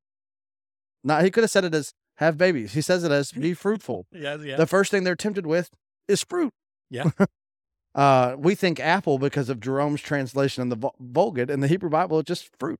Now 1.04 1.20
he 1.20 1.30
could 1.30 1.44
have 1.44 1.50
said 1.50 1.64
it 1.64 1.74
as 1.74 1.92
have 2.16 2.36
babies. 2.36 2.72
He 2.72 2.80
says 2.82 3.04
it 3.04 3.12
as 3.12 3.32
be 3.46 3.54
fruitful. 3.54 4.06
Yeah, 4.12 4.36
yeah. 4.36 4.56
The 4.56 4.66
first 4.66 4.90
thing 4.90 5.04
they're 5.04 5.16
tempted 5.16 5.46
with 5.46 5.70
is 6.06 6.22
fruit. 6.24 6.52
Yeah. 6.90 7.10
uh, 7.94 8.36
we 8.38 8.54
think 8.54 8.80
apple 8.80 9.18
because 9.18 9.48
of 9.48 9.60
Jerome's 9.60 10.00
translation 10.00 10.62
in 10.62 10.68
the 10.68 10.90
Vulgate. 11.00 11.50
In 11.50 11.60
the 11.60 11.68
Hebrew 11.68 11.90
Bible, 11.90 12.18
it's 12.20 12.28
just 12.28 12.50
fruit. 12.58 12.78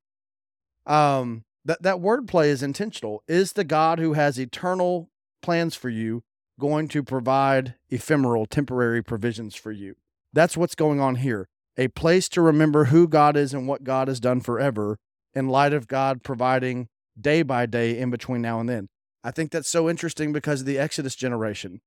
Um, 0.87 1.45
that 1.65 1.83
that 1.83 1.97
wordplay 1.97 2.47
is 2.47 2.63
intentional. 2.63 3.23
Is 3.29 3.53
the 3.53 3.65
God 3.65 3.99
who 3.99 4.15
has 4.15 4.39
eternal 4.39 5.11
plans 5.43 5.75
for 5.75 5.91
you 5.91 6.23
going 6.59 6.89
to 6.89 7.03
provide 7.03 7.75
ephemeral, 7.91 8.47
temporary 8.47 9.03
provisions 9.03 9.55
for 9.55 9.71
you? 9.71 9.97
That's 10.33 10.57
what's 10.57 10.75
going 10.75 11.01
on 11.01 11.17
here. 11.17 11.49
A 11.77 11.89
place 11.89 12.29
to 12.31 12.43
remember 12.43 12.87
who 12.87 13.07
God 13.07 13.37
is 13.37 13.55
and 13.55 13.69
what 13.69 13.85
God 13.85 14.09
has 14.09 14.19
done 14.19 14.41
forever, 14.41 14.99
in 15.35 15.49
light 15.49 15.73
of 15.73 15.87
God 15.87 16.23
providing 16.23 16.89
day 17.21 17.43
by 17.43 17.67
day 17.67 17.99
in 17.99 18.11
between 18.11 18.43
now 18.43 18.61
and 18.61 18.69
then. 18.69 18.89
I 19.23 19.31
think 19.31 19.51
that's 19.51 19.69
so 19.69 19.89
interesting 19.89 20.33
because 20.33 20.61
of 20.61 20.67
the 20.67 20.79
Exodus 20.79 21.15
generation 21.15 21.81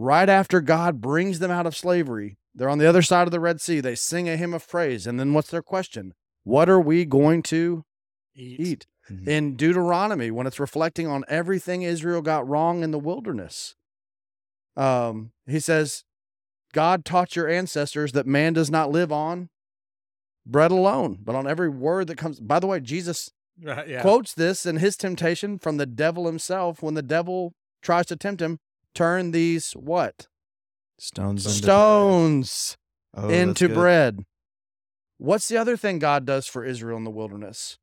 right 0.00 0.28
after 0.28 0.60
God 0.60 1.00
brings 1.00 1.38
them 1.38 1.50
out 1.50 1.66
of 1.66 1.76
slavery, 1.76 2.38
they're 2.54 2.68
on 2.70 2.78
the 2.78 2.88
other 2.88 3.02
side 3.02 3.28
of 3.28 3.32
the 3.32 3.40
Red 3.40 3.60
Sea. 3.60 3.80
They 3.80 3.94
sing 3.94 4.28
a 4.28 4.36
hymn 4.36 4.54
of 4.54 4.66
praise. 4.68 5.06
And 5.06 5.20
then 5.20 5.34
what's 5.34 5.50
their 5.50 5.62
question? 5.62 6.14
What 6.44 6.68
are 6.70 6.80
we 6.80 7.04
going 7.04 7.42
to 7.44 7.84
Eat. 8.34 8.60
eat? 8.60 8.86
Mhm. 9.10 9.28
In 9.28 9.56
Deuteronomy, 9.56 10.30
when 10.30 10.46
it's 10.46 10.58
reflecting 10.60 11.06
on 11.06 11.24
everything 11.28 11.82
Israel 11.82 12.22
got 12.22 12.48
wrong 12.48 12.82
in 12.82 12.90
the 12.92 12.98
wilderness, 12.98 13.74
um, 14.76 15.32
he 15.46 15.60
says, 15.60 16.04
God 16.72 17.04
taught 17.04 17.36
your 17.36 17.48
ancestors 17.48 18.12
that 18.12 18.26
man 18.26 18.52
does 18.52 18.70
not 18.70 18.90
live 18.90 19.10
on 19.12 19.50
bread 20.46 20.70
alone, 20.70 21.18
but 21.22 21.34
on 21.34 21.46
every 21.46 21.68
word 21.68 22.06
that 22.06 22.16
comes. 22.18 22.40
By 22.40 22.58
the 22.60 22.66
way, 22.66 22.80
Jesus 22.80 23.30
Right, 23.62 23.86
yeah. 23.88 24.00
quotes 24.00 24.32
this 24.32 24.64
in 24.64 24.76
his 24.76 24.96
temptation 24.96 25.58
from 25.58 25.76
the 25.76 25.86
devil 25.86 26.26
himself 26.26 26.82
when 26.82 26.94
the 26.94 27.02
devil 27.02 27.52
tries 27.82 28.06
to 28.06 28.16
tempt 28.16 28.40
him 28.40 28.58
turn 28.94 29.30
these 29.30 29.72
what? 29.72 30.26
Stones 30.98 31.46
into 31.46 31.56
stones 31.56 32.76
Oh, 33.14 33.28
into 33.28 33.68
bread. 33.68 34.24
What's 35.18 35.48
the 35.48 35.56
other 35.56 35.76
thing 35.76 35.98
god 35.98 36.24
does 36.24 36.46
for 36.46 36.64
israel 36.64 36.96
in 36.96 37.04
the 37.04 37.10
wilderness? 37.10 37.78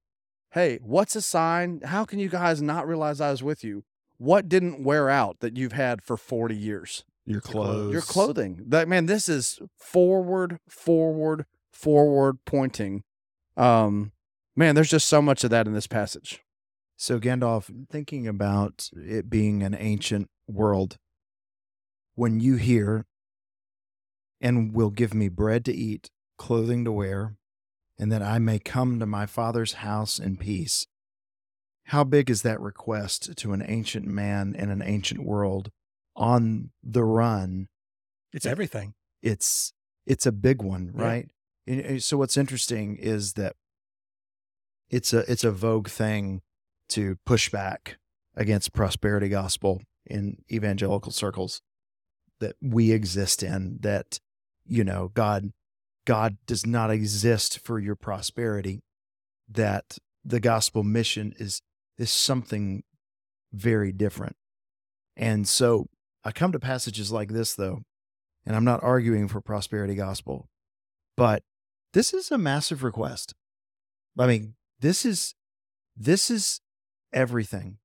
Hey 0.51 0.79
what's 0.81 1.15
a 1.15 1.21
sign? 1.21 1.81
How 1.83 2.05
can 2.05 2.19
you 2.19 2.29
guys 2.29 2.61
not 2.61 2.87
realize 2.87 3.19
i 3.19 3.31
was 3.31 3.43
with 3.43 3.63
you? 3.63 3.83
What 4.17 4.47
didn't 4.49 4.83
wear 4.83 5.09
out 5.09 5.39
that 5.41 5.57
you've 5.57 5.73
had 5.73 6.01
for 6.01 6.17
40 6.17 6.55
years? 6.55 7.03
Your 7.25 7.41
clothes. 7.41 7.91
your 7.91 8.01
clothing. 8.01 8.63
That 8.67 8.87
man 8.87 9.05
this 9.05 9.27
is 9.27 9.59
forward 9.77 10.59
forward 10.69 11.45
forward 11.71 12.37
pointing. 12.45 13.03
Um 13.55 14.11
Man, 14.55 14.73
there's 14.73 14.89
just 14.89 15.05
so 15.05 15.21
much 15.21 15.43
of 15.43 15.51
that 15.51 15.67
in 15.67 15.73
this 15.73 15.85
passage. 15.85 16.41
So, 16.95 17.19
Gandalf, 17.19 17.69
thinking 17.91 18.27
about 18.27 18.89
it 18.95 19.29
being 19.29 19.61
an 19.61 19.75
ancient 19.75 20.31
world, 20.47 20.97
when 22.15 22.39
you 22.39 22.55
hear, 22.55 23.05
and 24.41 24.73
will 24.73 24.89
give 24.89 25.13
me 25.13 25.29
bread 25.29 25.65
to 25.65 25.73
eat, 25.73 26.09
clothing 26.37 26.85
to 26.85 26.91
wear, 26.91 27.35
and 27.97 28.11
that 28.11 28.21
I 28.21 28.39
may 28.39 28.59
come 28.59 28.99
to 28.99 29.05
my 29.05 29.25
father's 29.25 29.73
house 29.73 30.19
in 30.19 30.37
peace, 30.37 30.87
how 31.85 32.03
big 32.03 32.29
is 32.29 32.41
that 32.41 32.59
request 32.59 33.35
to 33.37 33.53
an 33.53 33.63
ancient 33.65 34.05
man 34.05 34.55
in 34.55 34.69
an 34.69 34.81
ancient 34.81 35.23
world 35.23 35.71
on 36.15 36.71
the 36.83 37.03
run? 37.03 37.67
It's 38.33 38.45
everything. 38.45 38.93
It's 39.21 39.73
it's 40.05 40.25
a 40.25 40.31
big 40.31 40.61
one, 40.61 40.91
right? 40.93 41.29
And- 41.65 41.81
and 41.81 42.03
So 42.03 42.17
what's 42.17 42.37
interesting 42.37 42.95
is 42.97 43.33
that 43.33 43.55
it's 44.89 45.11
a 45.13 45.29
it's 45.31 45.43
a 45.43 45.51
vogue 45.51 45.89
thing 45.89 46.41
to 46.89 47.17
push 47.25 47.49
back 47.49 47.97
against 48.35 48.73
prosperity 48.73 49.27
gospel 49.29 49.81
in 50.09 50.37
evangelical 50.51 51.11
circles 51.11 51.61
that 52.39 52.55
we 52.61 52.91
exist 52.91 53.43
in 53.43 53.77
that 53.81 54.19
you 54.65 54.83
know 54.83 55.11
God 55.13 55.51
God 56.05 56.37
does 56.45 56.65
not 56.65 56.89
exist 56.91 57.59
for 57.59 57.79
your 57.79 57.95
prosperity 57.95 58.81
that 59.49 59.97
the 60.23 60.39
gospel 60.39 60.83
mission 60.83 61.33
is 61.37 61.61
is 61.97 62.11
something 62.11 62.83
very 63.51 63.91
different. 63.91 64.35
And 65.15 65.47
so 65.47 65.87
I 66.23 66.31
come 66.31 66.51
to 66.51 66.59
passages 66.59 67.11
like 67.11 67.29
this 67.29 67.55
though 67.55 67.81
and 68.45 68.55
I'm 68.55 68.65
not 68.65 68.83
arguing 68.83 69.27
for 69.27 69.41
prosperity 69.41 69.95
gospel 69.95 70.47
but 71.15 71.43
this 71.93 72.13
is 72.13 72.31
a 72.31 72.37
massive 72.37 72.83
request. 72.83 73.33
I 74.17 74.27
mean 74.27 74.55
this 74.79 75.05
is 75.05 75.35
this 75.95 76.29
is 76.29 76.61
everything 77.11 77.79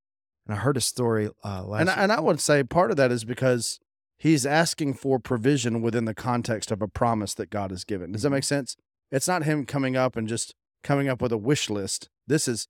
and 0.52 0.60
I 0.60 0.62
heard 0.62 0.76
a 0.76 0.82
story 0.82 1.30
uh, 1.42 1.64
last 1.64 1.80
And 1.80 1.90
I, 1.90 1.94
and 1.94 2.12
I 2.12 2.20
would 2.20 2.38
say 2.38 2.62
part 2.62 2.90
of 2.90 2.98
that 2.98 3.10
is 3.10 3.24
because 3.24 3.80
he's 4.18 4.44
asking 4.44 4.94
for 4.94 5.18
provision 5.18 5.80
within 5.80 6.04
the 6.04 6.14
context 6.14 6.70
of 6.70 6.82
a 6.82 6.88
promise 6.88 7.32
that 7.34 7.48
God 7.48 7.70
has 7.70 7.84
given. 7.84 8.12
Does 8.12 8.20
that 8.22 8.30
make 8.30 8.44
sense? 8.44 8.76
It's 9.10 9.26
not 9.26 9.44
him 9.44 9.64
coming 9.64 9.96
up 9.96 10.14
and 10.14 10.28
just 10.28 10.54
coming 10.84 11.08
up 11.08 11.22
with 11.22 11.32
a 11.32 11.38
wish 11.38 11.70
list. 11.70 12.10
This 12.26 12.46
is 12.46 12.68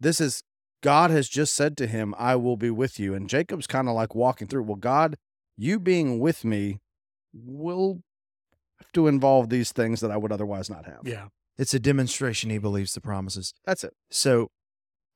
this 0.00 0.20
is 0.20 0.42
God 0.82 1.12
has 1.12 1.28
just 1.28 1.54
said 1.54 1.76
to 1.76 1.86
him, 1.86 2.16
"I 2.18 2.34
will 2.34 2.56
be 2.56 2.70
with 2.70 2.98
you." 2.98 3.14
And 3.14 3.28
Jacob's 3.28 3.68
kind 3.68 3.88
of 3.88 3.94
like 3.94 4.16
walking 4.16 4.48
through, 4.48 4.64
"Well, 4.64 4.76
God, 4.76 5.16
you 5.56 5.78
being 5.78 6.18
with 6.18 6.44
me 6.44 6.80
will 7.32 8.02
have 8.80 8.90
to 8.92 9.06
involve 9.06 9.50
these 9.50 9.70
things 9.70 10.00
that 10.00 10.10
I 10.10 10.16
would 10.16 10.32
otherwise 10.32 10.68
not 10.68 10.84
have." 10.86 11.02
Yeah. 11.04 11.28
it's 11.56 11.74
a 11.74 11.80
demonstration 11.80 12.50
he 12.50 12.58
believes 12.58 12.92
the 12.92 13.00
promises 13.00 13.54
That's 13.64 13.84
it. 13.84 13.94
So 14.10 14.50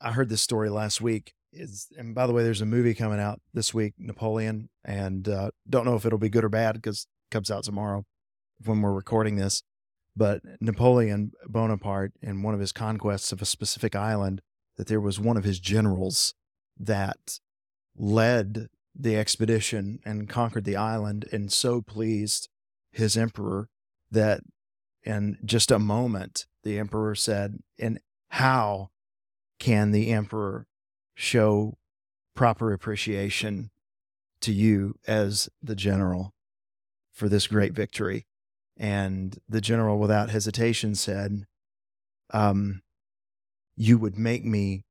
I 0.00 0.12
heard 0.12 0.28
this 0.28 0.42
story 0.42 0.70
last 0.70 1.00
week. 1.00 1.34
Is 1.52 1.88
and 1.98 2.14
by 2.14 2.26
the 2.26 2.32
way, 2.32 2.42
there's 2.42 2.62
a 2.62 2.66
movie 2.66 2.94
coming 2.94 3.20
out 3.20 3.40
this 3.52 3.74
week, 3.74 3.94
Napoleon, 3.98 4.70
and 4.84 5.28
uh, 5.28 5.50
don't 5.68 5.84
know 5.84 5.96
if 5.96 6.06
it'll 6.06 6.18
be 6.18 6.30
good 6.30 6.44
or 6.44 6.48
bad 6.48 6.76
because 6.76 7.02
it 7.02 7.34
comes 7.34 7.50
out 7.50 7.64
tomorrow 7.64 8.04
when 8.64 8.80
we're 8.80 8.92
recording 8.92 9.36
this. 9.36 9.62
But 10.16 10.40
Napoleon 10.60 11.32
Bonaparte, 11.46 12.12
in 12.22 12.42
one 12.42 12.54
of 12.54 12.60
his 12.60 12.72
conquests 12.72 13.32
of 13.32 13.42
a 13.42 13.46
specific 13.46 13.94
island, 13.94 14.40
that 14.76 14.86
there 14.86 15.00
was 15.00 15.20
one 15.20 15.36
of 15.36 15.44
his 15.44 15.60
generals 15.60 16.34
that 16.78 17.38
led 17.96 18.68
the 18.94 19.16
expedition 19.16 20.00
and 20.04 20.28
conquered 20.28 20.64
the 20.64 20.76
island, 20.76 21.26
and 21.32 21.52
so 21.52 21.82
pleased 21.82 22.48
his 22.92 23.16
emperor 23.16 23.68
that 24.10 24.40
in 25.02 25.38
just 25.44 25.70
a 25.70 25.78
moment 25.78 26.46
the 26.62 26.78
emperor 26.78 27.14
said, 27.14 27.58
"And 27.78 28.00
how 28.30 28.90
can 29.58 29.92
the 29.92 30.10
emperor 30.10 30.66
show 31.14 31.78
proper 32.34 32.72
appreciation 32.72 33.70
to 34.40 34.52
you 34.52 34.96
as 35.06 35.48
the 35.62 35.76
general 35.76 36.34
for 37.12 37.28
this 37.28 37.46
great 37.46 37.72
victory? 37.72 38.26
And 38.76 39.38
the 39.48 39.60
general, 39.60 39.98
without 39.98 40.30
hesitation, 40.30 40.94
said, 40.94 41.44
um, 42.32 42.82
You 43.76 43.98
would 43.98 44.18
make 44.18 44.44
me 44.44 44.84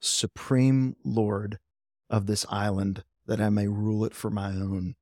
supreme 0.00 0.94
lord 1.04 1.58
of 2.10 2.26
this 2.26 2.46
island 2.48 3.02
that 3.26 3.40
I 3.40 3.48
may 3.48 3.66
rule 3.66 4.04
it 4.04 4.14
for 4.14 4.30
my 4.30 4.50
own. 4.50 4.94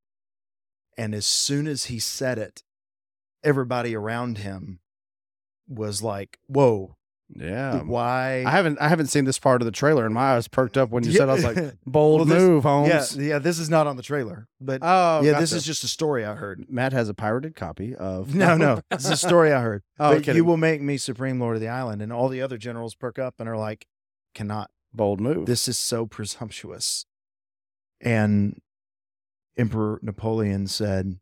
And 0.97 1.15
as 1.15 1.27
soon 1.27 1.67
as 1.67 1.87
he 1.87 1.99
said 1.99 2.39
it, 2.39 2.63
everybody 3.43 3.95
around 3.95 4.39
him 4.39 4.81
was 5.69 6.03
like, 6.03 6.39
Whoa, 6.47 6.97
Yeah. 7.37 7.83
why? 7.83 8.45
I 8.47 8.51
haven't 8.51 8.81
I 8.81 8.89
haven't 8.89 9.09
seen 9.09 9.25
this 9.25 9.39
part 9.39 9.61
of 9.61 9.67
the 9.67 9.73
trailer, 9.73 10.05
and 10.07 10.15
my 10.15 10.35
eyes 10.35 10.47
perked 10.49 10.77
up 10.77 10.91
when 10.91 11.05
you 11.05 11.13
said 11.13 11.29
I 11.29 11.35
was 11.35 11.45
like, 11.45 11.57
"Bold 11.87 12.21
Well, 12.21 12.25
this- 12.27 12.39
move, 12.43 12.63
Holmes." 12.63 13.17
Yeah, 13.17 13.23
yeah, 13.25 13.39
this 13.39 13.59
is 13.59 13.69
not 13.69 13.87
on 13.87 13.97
the 13.97 14.03
trailer, 14.03 14.47
but 14.61 14.81
Oh, 14.83 15.21
yeah, 15.23 15.41
this 15.41 15.53
is 15.53 15.65
just 15.65 15.83
a 15.85 15.89
story 15.89 16.25
I 16.25 16.35
heard. 16.35 16.67
Matt 16.71 16.93
has 16.93 17.09
a 17.09 17.15
pirated 17.15 17.57
copy 17.57 17.95
of. 17.95 18.35
No, 18.35 18.57
no, 18.57 18.81
this 18.91 19.05
is 19.05 19.11
a 19.11 19.17
story 19.17 19.53
I 19.53 19.61
heard. 19.61 19.83
Oh, 19.99 20.15
but 20.21 20.35
you 20.35 20.45
will 20.45 20.57
make 20.57 20.81
me 20.81 20.97
supreme 20.97 21.41
lord 21.41 21.57
of 21.57 21.61
the 21.61 21.69
island, 21.69 22.03
and 22.03 22.13
all 22.13 22.29
the 22.29 22.41
other 22.43 22.57
generals 22.59 22.95
perk 22.95 23.19
up 23.19 23.35
and 23.41 23.49
are 23.49 23.57
like, 23.59 23.87
"Cannot. 24.35 24.71
Bold 24.93 25.21
move. 25.21 25.47
This 25.47 25.67
is 25.67 25.77
so 25.79 26.07
presumptuous." 26.07 27.05
And 28.01 28.61
Emperor 29.57 29.99
Napoleon 30.03 30.67
said, 30.67 31.19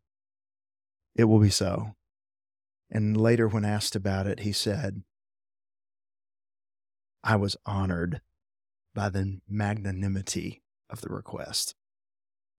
"It 1.15 1.25
will 1.25 1.39
be 1.41 1.51
so." 1.51 1.95
And 2.91 3.17
later, 3.17 3.49
when 3.49 3.65
asked 3.65 3.97
about 3.97 4.27
it, 4.27 4.41
he 4.41 4.53
said, 4.53 5.03
"I 7.25 7.37
was 7.37 7.57
honored 7.67 8.21
by 8.95 9.09
the 9.11 9.39
magnanimity 9.49 10.63
of 10.91 11.01
the 11.01 11.09
request." 11.09 11.75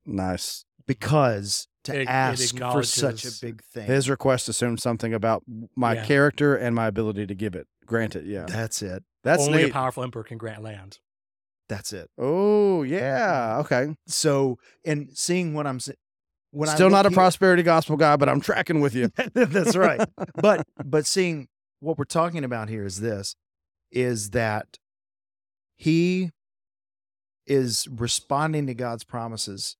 nice. 0.06 0.66
because 0.86 1.70
to 1.86 1.96
It- 1.96 2.02
it 2.02 2.08
ask 2.10 2.58
for 2.58 2.84
such 2.84 3.24
a 3.24 3.32
big 3.42 3.64
thing. 3.64 3.86
His 3.86 4.10
request 4.10 4.50
assumes 4.50 4.84
something 4.84 5.14
about 5.14 5.44
my 5.78 5.94
Yeah. 5.94 6.06
character 6.06 6.58
and 6.58 6.76
my 6.76 6.88
ability 6.88 7.26
to 7.28 7.34
give 7.34 7.56
it. 7.56 7.68
Grant 7.86 8.18
it. 8.18 8.26
Yeah. 8.26 8.44
That's 8.46 8.82
it. 8.82 9.06
That's 9.24 9.44
Only 9.44 9.60
neat. 9.64 9.70
a 9.70 9.74
powerful 9.74 10.04
emperor 10.04 10.24
can 10.26 10.38
grant 10.38 10.62
land. 10.62 11.00
That's 11.70 11.94
it. 11.94 12.10
oh 12.18 12.84
yeah. 12.84 13.52
Mm-hmm. 13.54 13.60
Okay. 13.62 13.96
So, 14.08 14.58
and 14.84 15.18
seeing 15.18 15.54
what 15.54 15.66
I'm 15.66 15.80
saying, 15.80 15.96
when 16.52 16.68
I 16.68 16.76
Still 16.76 16.90
not 16.90 17.06
a 17.06 17.10
here- 17.10 17.16
prosperity 17.16 17.64
gospel 17.64 17.96
guy, 17.96 18.18
but 18.18 18.28
I'm 18.28 18.42
tracking 18.42 18.82
with 18.82 18.94
you. 18.94 19.08
That's 19.34 19.78
right. 19.78 20.02
But 20.36 20.68
but 20.84 21.06
seeing 21.06 21.48
what 21.80 21.98
we're 21.98 22.04
talking 22.04 22.44
about 22.44 22.68
here 22.68 22.86
is 22.86 23.00
this: 23.00 23.38
is 23.94 24.32
that 24.32 24.80
he 25.76 26.32
is 27.46 27.88
responding 27.90 28.68
to 28.68 28.74
God's 28.74 29.04
promises 29.04 29.78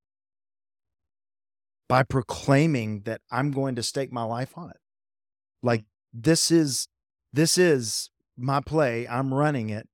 by 1.90 2.04
proclaiming 2.04 3.02
that 3.02 3.22
I'm 3.32 3.52
going 3.52 3.76
to 3.76 3.84
stake 3.84 4.12
my 4.12 4.24
life 4.24 4.58
on 4.58 4.70
it. 4.70 4.78
Like 5.62 5.86
this 6.14 6.52
is 6.52 6.88
this 7.32 7.58
is 7.58 8.10
my 8.38 8.62
play. 8.62 9.08
I'm 9.08 9.34
running 9.34 9.70
it. 9.70 9.88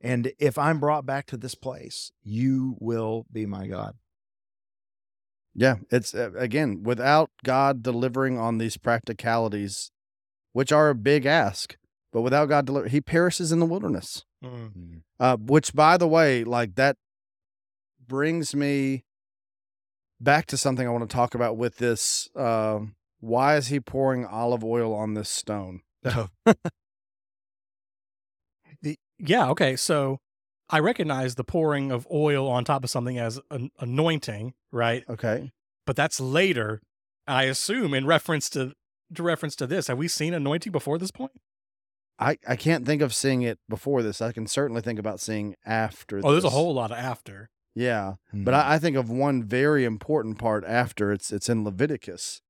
And 0.00 0.32
if 0.38 0.58
I'm 0.58 0.80
brought 0.80 1.06
back 1.06 1.26
to 1.26 1.36
this 1.36 1.54
place, 1.54 2.12
you 2.22 2.76
will 2.78 3.24
be 3.32 3.46
my 3.46 3.66
God. 3.66 3.94
Yeah, 5.54 5.76
it's 5.90 6.14
uh, 6.14 6.32
again 6.36 6.82
without 6.82 7.30
God 7.44 7.82
delivering 7.82 8.38
on 8.38 8.58
these 8.58 8.76
practicalities, 8.76 9.90
which 10.52 10.72
are 10.72 10.90
a 10.90 10.94
big 10.94 11.26
ask, 11.26 11.76
but 12.14 12.22
without 12.22 12.48
God 12.48 12.64
deliver, 12.64 12.86
he 12.86 13.00
perishes 13.00 13.50
in 13.50 13.58
the 13.58 13.66
wilderness. 13.66 14.24
Mm. 14.42 15.02
Uh, 15.18 15.36
which, 15.36 15.74
by 15.74 15.96
the 15.96 16.06
way, 16.06 16.44
like 16.44 16.76
that 16.76 16.96
brings 18.06 18.54
me 18.54 19.04
back 20.20 20.46
to 20.46 20.56
something 20.56 20.86
I 20.86 20.90
want 20.90 21.10
to 21.10 21.12
talk 21.12 21.34
about 21.34 21.56
with 21.56 21.78
this. 21.78 22.30
Uh, 22.36 22.80
why 23.18 23.56
is 23.56 23.66
he 23.66 23.80
pouring 23.80 24.24
olive 24.24 24.62
oil 24.62 24.94
on 24.94 25.14
this 25.14 25.28
stone? 25.28 25.80
The- 28.82 28.98
yeah. 29.18 29.48
Okay. 29.50 29.76
So 29.76 30.18
I 30.68 30.78
recognize 30.78 31.34
the 31.34 31.44
pouring 31.44 31.90
of 31.90 32.06
oil 32.12 32.48
on 32.48 32.64
top 32.64 32.84
of 32.84 32.90
something 32.90 33.18
as 33.18 33.40
an 33.50 33.70
anointing, 33.80 34.54
right? 34.70 35.04
Okay, 35.08 35.50
But 35.86 35.96
that's 35.96 36.20
later. 36.20 36.80
I 37.26 37.44
assume 37.44 37.94
in 37.94 38.06
reference 38.06 38.50
to 38.50 38.74
to 39.14 39.22
reference 39.22 39.56
to 39.56 39.66
this. 39.66 39.86
Have 39.86 39.96
we 39.98 40.06
seen 40.06 40.34
anointing 40.34 40.70
before 40.70 40.98
this 40.98 41.10
point? 41.10 41.32
I 42.18 42.38
I 42.46 42.56
can't 42.56 42.86
think 42.86 43.02
of 43.02 43.14
seeing 43.14 43.42
it 43.42 43.58
before 43.68 44.02
this. 44.02 44.20
I 44.22 44.32
can 44.32 44.46
certainly 44.46 44.80
think 44.82 44.98
about 44.98 45.20
seeing 45.20 45.56
after. 45.66 46.20
Oh, 46.22 46.32
there's 46.32 46.44
a 46.44 46.50
whole 46.50 46.74
lot 46.74 46.90
of 46.92 46.98
after. 46.98 47.50
Yeah, 47.74 48.14
Hmm. 48.30 48.44
But 48.44 48.54
I, 48.54 48.74
I 48.74 48.78
think 48.78 48.96
of 48.96 49.10
one 49.10 49.42
very 49.42 49.84
important 49.84 50.38
part 50.38 50.64
after 50.64 51.10
it's 51.12 51.32
it's 51.32 51.48
in 51.48 51.64
Leviticus, 51.64 52.40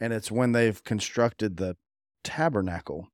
and 0.00 0.12
it's 0.12 0.30
when 0.30 0.52
they've 0.52 0.82
constructed 0.84 1.58
the 1.58 1.76
tabernacle. 2.24 3.08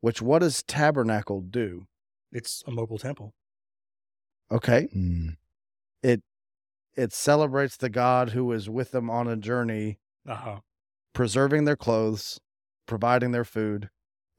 Which 0.00 0.22
what 0.22 0.38
does 0.38 0.62
tabernacle 0.62 1.42
do? 1.42 1.86
It's 2.32 2.62
a 2.66 2.70
mobile 2.70 2.96
temple. 2.98 3.34
Okay, 4.50 4.88
It 6.02 6.22
it 6.96 7.12
celebrates 7.12 7.76
the 7.76 7.90
God 7.90 8.30
who 8.30 8.50
is 8.52 8.68
with 8.70 8.90
them 8.90 9.08
on 9.10 9.28
a 9.28 9.36
journey, 9.36 9.98
Uh-huh. 10.26 10.60
preserving 11.12 11.64
their 11.66 11.76
clothes, 11.76 12.40
providing 12.86 13.30
their 13.32 13.44
food, 13.44 13.90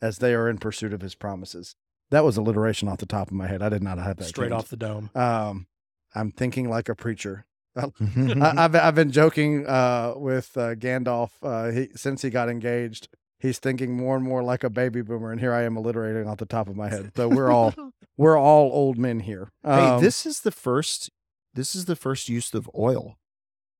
as 0.02 0.18
they 0.18 0.34
are 0.34 0.50
in 0.50 0.58
pursuit 0.58 0.94
of 0.94 1.02
His 1.02 1.16
promises. 1.16 1.76
That 2.10 2.24
was 2.26 2.36
alliteration 2.38 2.88
off 2.90 2.98
the 2.98 3.06
top 3.06 3.28
of 3.28 3.34
my 3.34 3.48
head. 3.48 3.62
I 3.62 3.70
did 3.70 3.82
not 3.84 3.98
have 3.98 4.18
that 4.18 4.26
Straight 4.26 4.50
James. 4.50 4.64
off 4.64 4.70
the 4.70 4.78
dome. 4.78 5.10
Um, 5.16 5.68
I'm 6.14 6.32
thinking 6.32 6.70
like 6.70 6.90
a 6.90 6.96
preacher. 6.96 7.46
I, 7.76 7.86
I've 8.58 8.76
I've 8.76 8.96
been 8.96 9.12
joking 9.12 9.66
uh, 9.66 10.14
with 10.18 10.58
uh, 10.58 10.76
Gandalf 10.76 11.30
uh, 11.42 11.72
he, 11.72 11.88
since 11.96 12.22
he 12.22 12.30
got 12.30 12.50
engaged. 12.50 13.08
He's 13.40 13.58
thinking 13.60 13.96
more 13.98 14.16
and 14.16 14.24
more 14.26 14.44
like 14.44 14.64
a 14.64 14.70
baby 14.70 15.02
boomer, 15.02 15.32
and 15.32 15.40
here 15.40 15.54
I 15.54 15.64
am 15.64 15.76
alliterating 15.78 16.28
off 16.28 16.38
the 16.38 16.46
top 16.46 16.68
of 16.68 16.76
my 16.76 16.90
head. 16.90 17.12
So 17.16 17.28
we're 17.30 17.50
all 17.50 17.74
we're 18.18 18.38
all 18.38 18.70
old 18.74 18.98
men 18.98 19.22
here. 19.22 19.50
hey, 19.64 19.70
Um, 19.72 20.02
this 20.02 20.26
is 20.26 20.42
the 20.42 20.52
first. 20.52 21.10
This 21.54 21.76
is 21.76 21.86
the 21.86 21.96
first 21.96 22.28
use 22.30 22.54
of 22.54 22.70
oil 22.78 23.18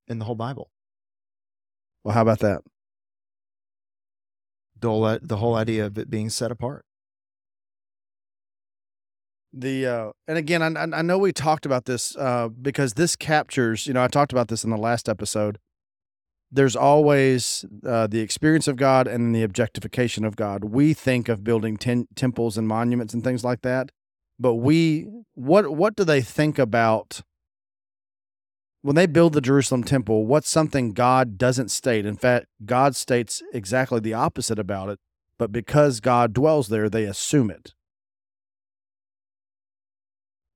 in 0.08 0.20
the 0.20 0.26
whole 0.26 0.36
Bible. 0.36 0.72
well, 2.04 2.14
how 2.16 2.22
about 2.22 2.40
that? 2.40 2.62
The 4.82 4.90
whole, 4.90 5.18
the 5.22 5.38
whole 5.38 5.56
idea 5.56 5.86
of 5.86 5.98
it 5.98 6.10
being 6.10 6.30
set 6.30 6.52
apart. 6.52 6.86
The 9.54 9.86
uh, 9.86 10.12
and 10.28 10.38
again, 10.38 10.62
I, 10.78 10.84
I 10.84 11.02
know 11.02 11.18
we 11.18 11.34
talked 11.34 11.66
about 11.66 11.86
this 11.86 12.16
uh, 12.16 12.48
because 12.50 12.94
this 12.94 13.16
captures. 13.16 13.86
You 13.86 13.94
know, 13.94 14.04
I 14.04 14.08
talked 14.08 14.32
about 14.32 14.48
this 14.48 14.64
in 14.64 14.70
the 14.70 14.78
last 14.78 15.10
episode. 15.10 15.60
There's 16.50 16.76
always 16.76 17.66
uh, 17.86 18.08
the 18.08 18.20
experience 18.20 18.68
of 18.68 18.76
God 18.76 19.08
and 19.08 19.36
the 19.36 19.44
objectification 19.44 20.26
of 20.26 20.36
God. 20.36 20.66
We 20.66 20.94
think 20.94 21.30
of 21.30 21.44
building 21.44 21.78
ten- 21.78 22.08
temples 22.16 22.58
and 22.58 22.68
monuments 22.68 23.14
and 23.14 23.24
things 23.24 23.44
like 23.44 23.62
that, 23.62 23.92
but 24.40 24.56
we 24.56 25.08
what 25.34 25.74
what 25.76 25.96
do 25.96 26.04
they 26.06 26.22
think 26.22 26.58
about 26.58 27.22
when 28.82 28.96
they 28.96 29.06
build 29.06 29.34
the 29.34 29.42
Jerusalem 29.42 29.84
temple? 29.84 30.26
What's 30.26 30.50
something 30.50 30.94
God 30.94 31.38
doesn't 31.38 31.70
state? 31.70 32.06
In 32.06 32.18
fact, 32.18 32.48
God 32.66 32.96
states 32.96 33.42
exactly 33.54 34.00
the 34.00 34.14
opposite 34.14 34.60
about 34.60 34.90
it. 34.90 35.00
But 35.38 35.52
because 35.52 36.00
God 36.00 36.34
dwells 36.34 36.68
there, 36.68 36.90
they 36.90 37.06
assume 37.06 37.50
it 37.50 37.74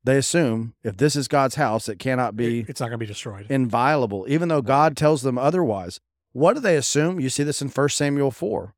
they 0.05 0.17
assume 0.17 0.75
if 0.83 0.97
this 0.97 1.15
is 1.15 1.27
God's 1.27 1.55
house, 1.55 1.89
it 1.89 1.97
cannot 1.99 2.35
be 2.35 2.63
it's 2.67 2.79
not 2.79 2.87
going 2.87 2.99
to 2.99 3.05
be 3.05 3.05
destroyed. 3.07 3.47
inviolable, 3.49 4.25
even 4.29 4.47
though 4.47 4.61
God 4.61 4.95
tells 4.95 5.23
them 5.23 5.37
otherwise. 5.37 5.99
What 6.31 6.53
do 6.53 6.59
they 6.59 6.75
assume? 6.77 7.19
You 7.19 7.29
see 7.29 7.43
this 7.43 7.61
in 7.61 7.69
1 7.69 7.89
Samuel 7.89 8.29
4. 8.31 8.75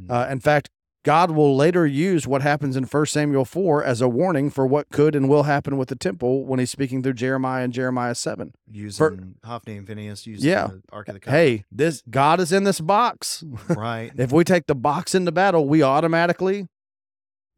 Mhm. 0.00 0.10
Uh, 0.10 0.30
in 0.30 0.40
fact, 0.40 0.68
God 1.04 1.30
will 1.30 1.56
later 1.56 1.86
use 1.86 2.26
what 2.26 2.42
happens 2.42 2.76
in 2.76 2.84
1 2.84 3.06
Samuel 3.06 3.44
4 3.44 3.84
as 3.84 4.00
a 4.00 4.08
warning 4.08 4.50
for 4.50 4.66
what 4.66 4.90
could 4.90 5.14
and 5.14 5.28
will 5.28 5.44
happen 5.44 5.78
with 5.78 5.88
the 5.88 5.94
temple 5.96 6.44
when 6.44 6.58
he's 6.58 6.70
speaking 6.70 7.02
through 7.02 7.14
Jeremiah 7.14 7.64
and 7.64 7.72
Jeremiah 7.72 8.14
7. 8.14 8.52
Using 8.70 9.36
Hophni 9.44 9.76
and 9.76 9.86
Phinehas 9.86 10.26
using 10.26 10.48
Yeah. 10.50 10.66
the 10.66 10.82
Ark 10.92 11.08
of 11.08 11.14
the 11.14 11.20
Covenant. 11.20 11.48
Hey, 11.60 11.64
this 11.70 12.02
God 12.10 12.40
is 12.40 12.52
in 12.52 12.64
this 12.64 12.80
box. 12.80 13.44
right. 13.68 14.10
if 14.18 14.32
we 14.32 14.42
take 14.44 14.66
the 14.66 14.74
box 14.74 15.14
into 15.14 15.32
battle, 15.32 15.66
we 15.68 15.82
automatically 15.82 16.66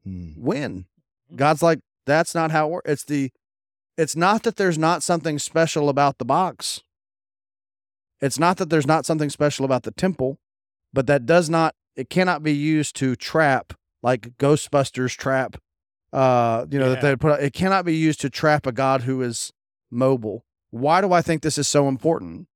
Hmm. 0.04 0.32
win. 0.36 0.86
God's 1.34 1.62
like, 1.62 1.80
that's 2.06 2.34
not 2.34 2.50
how 2.50 2.68
it 2.68 2.70
works. 2.72 2.90
It's 2.90 3.04
the 3.04 3.30
it's 3.96 4.16
not 4.16 4.44
that 4.44 4.56
there's 4.56 4.78
not 4.78 5.02
something 5.02 5.38
special 5.38 5.88
about 5.90 6.18
the 6.18 6.24
box. 6.24 6.82
It's 8.20 8.38
not 8.38 8.56
that 8.58 8.70
there's 8.70 8.86
not 8.86 9.04
something 9.04 9.28
special 9.30 9.64
about 9.64 9.82
the 9.82 9.90
temple, 9.90 10.38
but 10.92 11.06
that 11.06 11.26
does 11.26 11.50
not 11.50 11.74
it 12.00 12.10
cannot 12.10 12.42
be 12.42 12.54
used 12.54 12.96
to 12.96 13.14
trap 13.14 13.74
like 14.02 14.36
Ghostbusters 14.38 15.16
trap 15.16 15.56
uh 16.12 16.66
you 16.68 16.78
know 16.78 16.90
that 16.90 17.02
they 17.02 17.14
put 17.14 17.40
it 17.40 17.52
cannot 17.52 17.84
be 17.84 17.94
used 17.94 18.20
to 18.22 18.28
trap 18.28 18.66
a 18.66 18.72
god 18.72 19.02
who 19.02 19.22
is 19.22 19.52
mobile. 19.90 20.44
Why 20.70 21.00
do 21.00 21.12
I 21.12 21.22
think 21.22 21.42
this 21.42 21.58
is 21.58 21.68
so 21.68 21.88
important? 21.88 22.46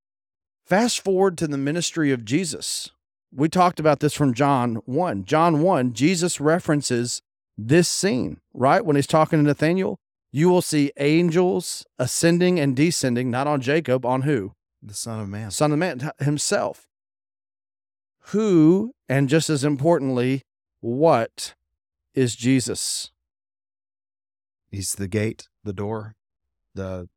Fast 0.67 1.03
forward 1.03 1.37
to 1.39 1.47
the 1.47 1.59
ministry 1.59 2.13
of 2.13 2.25
Jesus. 2.25 2.91
We 3.33 3.49
talked 3.49 3.81
about 3.81 4.01
this 4.01 4.15
from 4.15 4.33
John 4.33 4.77
1. 4.87 5.25
John 5.25 5.61
1, 5.61 5.93
Jesus 5.93 6.41
references 6.41 7.21
this 7.59 7.89
scene, 7.89 8.39
right? 8.53 8.85
When 8.85 8.97
he's 8.97 9.09
talking 9.09 9.41
to 9.41 9.43
Nathaniel, 9.43 9.99
you 10.33 10.49
will 10.49 10.63
see 10.63 10.93
angels 10.99 11.85
ascending 11.99 12.61
and 12.61 12.77
descending, 12.77 13.31
not 13.31 13.47
on 13.47 13.61
Jacob, 13.61 14.07
on 14.07 14.23
who? 14.23 14.53
The 14.81 14.95
Son 14.95 15.21
of 15.21 15.29
Man. 15.29 15.51
Son 15.51 15.73
of 15.73 15.79
Man 15.79 16.13
himself. 16.21 16.87
Who, 18.29 18.95
and 19.09 19.29
just 19.29 19.51
as 19.51 19.65
importantly, 19.65 20.43
what 20.81 21.55
is 22.15 22.35
Jesus? 22.37 23.11
He's 24.71 24.95
the 24.95 25.09
gate, 25.09 25.49
the 25.63 25.73
door, 25.73 26.17
the. 26.75 27.09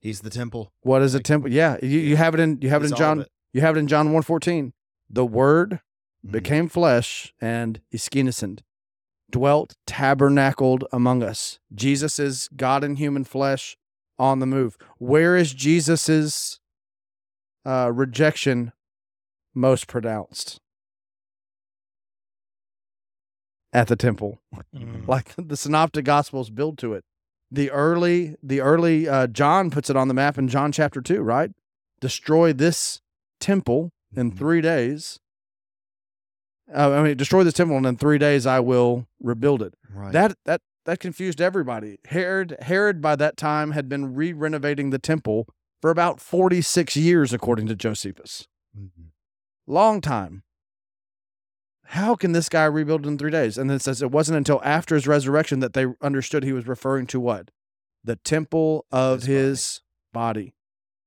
He's 0.00 0.20
the 0.22 0.30
temple. 0.30 0.72
What 0.80 1.02
is 1.02 1.14
a 1.14 1.20
temple? 1.20 1.52
Yeah, 1.52 1.76
you, 1.82 1.98
you 1.98 2.16
have 2.16 2.32
it 2.32 2.40
in 2.40 2.58
you 2.62 2.70
have 2.70 2.80
it 2.82 2.86
He's 2.86 2.92
in 2.92 2.96
John 2.96 3.20
it. 3.20 3.28
you 3.52 3.60
have 3.60 3.76
it 3.76 3.80
in 3.80 3.86
John 3.86 4.06
114. 4.06 4.72
The 5.10 5.26
word 5.26 5.80
Mhm. 6.26 6.32
became 6.32 6.68
flesh 6.68 7.34
and 7.40 7.80
eskenosen, 7.92 8.60
dwelt, 9.30 9.76
tabernacled 9.86 10.84
among 10.92 11.22
us. 11.22 11.58
Jesus 11.74 12.18
is 12.18 12.48
God 12.56 12.82
in 12.84 12.96
human 12.96 13.24
flesh 13.24 13.76
on 14.18 14.38
the 14.38 14.46
move. 14.46 14.76
Where 14.98 15.36
is 15.36 15.52
Jesus's 15.52 16.60
uh, 17.66 17.90
rejection 17.92 18.72
most 19.54 19.86
pronounced? 19.86 20.60
At 23.72 23.86
the 23.88 23.96
temple, 23.96 24.40
Mm. 24.74 25.06
like 25.06 25.32
the 25.36 25.56
Synoptic 25.56 26.04
Gospels 26.04 26.50
build 26.50 26.76
to 26.78 26.92
it. 26.94 27.04
The 27.52 27.70
early, 27.70 28.36
the 28.42 28.60
early 28.60 29.08
uh, 29.08 29.26
John 29.28 29.70
puts 29.70 29.88
it 29.90 29.96
on 29.96 30.08
the 30.08 30.14
map 30.14 30.38
in 30.38 30.48
John 30.48 30.72
chapter 30.72 31.00
two, 31.00 31.20
right? 31.22 31.52
Destroy 32.00 32.52
this 32.52 33.00
temple 33.38 33.92
in 34.14 34.32
Mhm. 34.32 34.38
three 34.38 34.60
days. 34.60 35.20
Uh, 36.72 36.90
I 36.92 37.02
mean, 37.02 37.16
destroy 37.16 37.44
this 37.44 37.54
temple, 37.54 37.76
and 37.76 37.86
in 37.86 37.96
three 37.96 38.18
days 38.18 38.44
I 38.46 38.58
will 38.60 39.06
rebuild 39.20 39.62
it. 39.62 39.74
Right. 39.92 40.12
That 40.12 40.36
that 40.46 40.62
that 40.84 40.98
confused 40.98 41.40
everybody. 41.40 41.98
Herod 42.06 42.56
Herod 42.62 43.00
by 43.00 43.14
that 43.16 43.36
time 43.36 43.70
had 43.72 43.88
been 43.88 44.14
re-renovating 44.14 44.90
the 44.90 44.98
temple 44.98 45.46
for 45.80 45.90
about 45.90 46.20
forty 46.20 46.60
six 46.60 46.96
years, 46.96 47.32
according 47.32 47.66
to 47.68 47.76
Josephus. 47.76 48.48
Mhm. 48.76 49.10
Long 49.66 50.00
time. 50.00 50.42
How 51.84 52.14
can 52.14 52.32
this 52.32 52.48
guy 52.48 52.64
rebuild 52.66 53.06
in 53.06 53.18
three 53.18 53.32
days? 53.32 53.58
And 53.58 53.68
then 53.68 53.76
it 53.76 53.82
says 53.82 54.00
it 54.00 54.12
wasn't 54.12 54.38
until 54.38 54.60
after 54.64 54.94
his 54.94 55.08
resurrection 55.08 55.58
that 55.60 55.72
they 55.72 55.86
understood 56.00 56.44
he 56.44 56.52
was 56.52 56.68
referring 56.68 57.06
to 57.08 57.18
what? 57.18 57.50
The 58.04 58.16
temple 58.16 58.86
of 58.92 59.24
His 59.24 59.26
body. 59.26 59.34
his 59.34 59.80
body. 60.12 60.54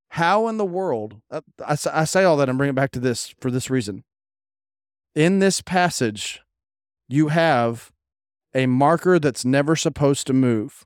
How 0.10 0.48
in 0.48 0.58
the 0.58 0.66
world? 0.66 1.22
uh, 1.32 1.42
I, 1.66 1.76
I 1.92 2.04
say 2.04 2.24
all 2.24 2.38
that 2.38 2.48
and 2.50 2.58
bring 2.58 2.70
it 2.70 2.76
back 2.76 2.92
to 2.92 3.00
this 3.00 3.34
for 3.40 3.50
this 3.50 3.70
reason. 3.70 4.04
In 5.16 5.40
this 5.40 5.60
passage, 5.60 6.42
you 7.08 7.30
have 7.30 7.92
a 8.54 8.68
marker 8.68 9.18
that's 9.18 9.44
never 9.44 9.76
supposed 9.76 10.28
to 10.28 10.34
move, 10.34 10.86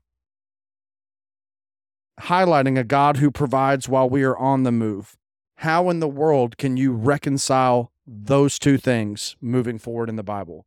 highlighting 2.20 2.78
a 2.78 2.84
God 2.84 3.18
who 3.18 3.30
provides 3.30 3.86
while 3.86 4.08
we 4.08 4.22
are 4.22 4.36
on 4.38 4.62
the 4.62 4.72
move. 4.72 5.17
How 5.62 5.90
in 5.90 5.98
the 5.98 6.08
world 6.08 6.56
can 6.56 6.76
you 6.76 6.92
reconcile 6.92 7.90
those 8.06 8.58
two 8.60 8.78
things 8.78 9.36
moving 9.40 9.76
forward 9.78 10.08
in 10.08 10.14
the 10.14 10.22
Bible? 10.22 10.66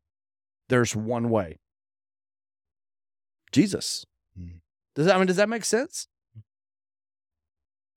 There's 0.68 0.96
one 0.96 1.30
way. 1.30 1.60
Jesus. 3.54 4.06
Hmm. 4.38 4.58
Does 4.96 5.06
that 5.06 5.16
I 5.16 5.18
mean 5.18 5.28
does 5.28 5.38
that 5.38 5.48
make 5.50 5.64
sense? 5.64 6.08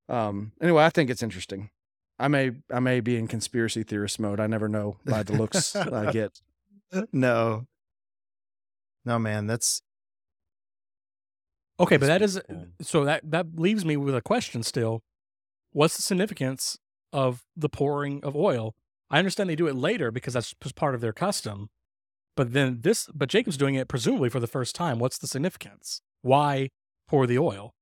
Um 0.09 0.53
anyway, 0.61 0.85
I 0.85 0.91
think 0.91 1.11
it's 1.11 1.23
interesting. 1.23 1.71
I 2.19 2.29
may 2.29 2.53
I 2.73 2.79
may 2.79 3.01
be 3.01 3.17
in 3.17 3.27
conspiracy 3.27 3.83
theorist 3.83 4.21
mode. 4.21 4.39
I 4.39 4.47
never 4.47 4.69
know 4.69 4.99
by 5.05 5.25
the 5.25 5.33
looks 5.35 5.75
I 5.77 6.11
get. 6.13 6.41
No. 7.13 7.67
No, 9.05 9.19
man, 9.19 9.49
that's 9.49 9.83
Okay, 11.81 11.97
but 11.97 12.07
That's 12.07 12.39
cool. 12.49 12.67
so 12.81 13.05
that 13.05 13.29
that 13.29 13.59
leaves 13.59 13.85
me 13.85 13.97
with 13.97 14.15
a 14.15 14.23
question 14.23 14.63
still. 14.63 15.03
What's 15.73 15.97
the 15.97 16.03
significance 16.03 16.79
of 17.15 17.45
the 17.57 17.71
pouring 17.71 18.23
of 18.23 18.37
oil? 18.37 18.75
I 19.11 19.19
understand 19.19 19.49
they 19.49 19.57
do 19.57 19.69
it 19.69 19.77
later 19.77 20.11
because 20.11 20.35
that's 20.35 20.53
part 20.75 20.95
of 20.95 21.01
their 21.01 21.13
custom. 21.13 21.71
But 22.37 22.53
then 22.53 22.81
this 22.83 23.07
but 23.15 23.29
Jacob's 23.29 23.57
doing 23.57 23.77
it 23.77 23.89
presumably 23.89 24.29
for 24.29 24.41
the 24.41 24.47
first 24.49 24.75
time. 24.75 24.99
What's 24.99 25.19
the 25.19 25.29
significance? 25.29 26.03
Why 26.23 26.71
pour 27.09 27.27
the 27.27 27.39
oil? 27.39 27.75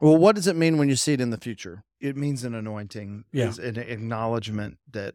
Well, 0.00 0.16
what 0.16 0.34
does 0.34 0.46
it 0.48 0.56
mean 0.56 0.78
when 0.78 0.88
you 0.88 0.96
see 0.96 1.12
it 1.12 1.20
in 1.20 1.30
the 1.30 1.38
future? 1.38 1.84
it 2.00 2.16
means 2.16 2.42
an 2.42 2.52
anointing. 2.52 3.24
Yeah. 3.32 3.46
Is 3.48 3.60
an 3.60 3.78
acknowledgement 3.78 4.78
that 4.90 5.14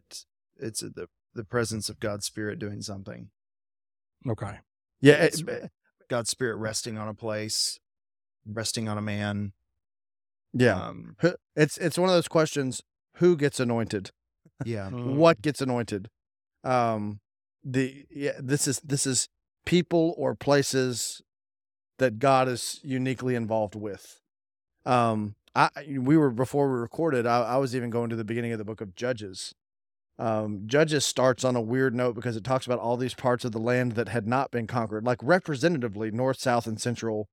it's 0.58 0.80
the 0.80 1.08
the 1.34 1.44
presence 1.44 1.90
of 1.90 2.00
God's 2.00 2.24
Spirit 2.24 2.58
doing 2.58 2.80
something. 2.80 3.28
Okay. 4.26 4.58
Yeah, 5.00 5.24
it- 5.24 5.70
God's 6.08 6.30
Spirit 6.30 6.56
resting 6.56 6.96
on 6.96 7.06
a 7.08 7.14
place, 7.14 7.78
resting 8.46 8.88
on 8.88 8.96
a 8.96 9.02
man. 9.02 9.52
Yeah. 10.52 10.74
Um, 10.88 11.16
It's 11.56 11.76
it's 11.78 11.98
one 11.98 12.08
of 12.08 12.14
those 12.14 12.28
questions, 12.28 12.82
who 13.16 13.36
gets 13.36 13.60
anointed? 13.60 14.10
yeah. 14.64 14.90
Mm. 14.92 15.14
what 15.16 15.40
gets 15.42 15.60
anointed 15.60 16.08
um 16.64 17.20
the 17.62 18.04
yeah 18.10 18.32
this 18.40 18.66
is 18.66 18.80
this 18.80 19.06
is 19.06 19.28
people 19.64 20.14
or 20.18 20.34
places 20.34 21.22
that 21.98 22.18
god 22.18 22.48
is 22.48 22.80
uniquely 22.82 23.36
involved 23.36 23.76
with 23.76 24.20
um 24.84 25.36
i 25.54 25.68
we 25.98 26.16
were 26.16 26.30
before 26.30 26.68
we 26.72 26.78
recorded 26.80 27.24
i, 27.26 27.42
I 27.42 27.56
was 27.58 27.76
even 27.76 27.90
going 27.90 28.10
to 28.10 28.16
the 28.16 28.24
beginning 28.24 28.50
of 28.52 28.58
the 28.58 28.64
book 28.64 28.80
of 28.80 28.96
judges 28.96 29.54
Um, 30.18 30.62
Judges 30.66 31.06
starts 31.06 31.44
on 31.44 31.54
a 31.54 31.60
weird 31.60 31.94
note 31.94 32.16
because 32.16 32.36
it 32.36 32.42
talks 32.42 32.66
about 32.66 32.80
all 32.80 32.96
these 32.96 33.14
parts 33.14 33.44
of 33.44 33.52
the 33.52 33.60
land 33.60 33.92
that 33.92 34.08
had 34.08 34.26
not 34.26 34.50
been 34.50 34.66
conquered, 34.66 35.04
like 35.04 35.20
representatively, 35.22 36.10
north, 36.10 36.40
south, 36.40 36.66
and 36.66 36.80
central 36.80 37.28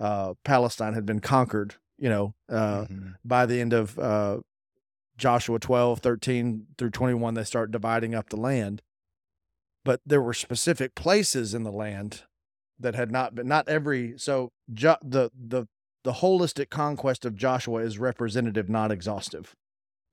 uh, 0.00 0.34
Palestine 0.44 0.94
had 0.94 1.06
been 1.06 1.20
conquered. 1.20 1.76
You 1.98 2.08
know, 2.08 2.34
uh, 2.48 2.86
Mhm. 2.86 3.14
by 3.24 3.46
the 3.46 3.60
end 3.60 3.72
of 3.72 3.98
uh, 3.98 4.40
Joshua 5.16 5.58
12, 5.60 6.00
13 6.00 6.66
through 6.76 6.90
21, 6.90 7.34
they 7.34 7.44
start 7.44 7.70
dividing 7.70 8.14
up 8.14 8.30
the 8.30 8.36
land. 8.36 8.82
But 9.84 10.00
there 10.04 10.22
were 10.22 10.34
specific 10.34 10.94
places 10.94 11.54
in 11.54 11.62
the 11.62 11.70
land 11.72 12.22
that 12.78 12.94
had 12.94 13.12
not 13.12 13.34
been, 13.34 13.46
not 13.46 13.68
every, 13.68 14.18
so 14.18 14.50
jo- 14.72 14.96
the, 15.02 15.30
the, 15.38 15.66
the 16.02 16.14
holistic 16.14 16.70
conquest 16.70 17.24
of 17.24 17.36
Joshua 17.36 17.80
is 17.82 17.98
representative, 17.98 18.68
not 18.68 18.90
exhaustive. 18.90 19.54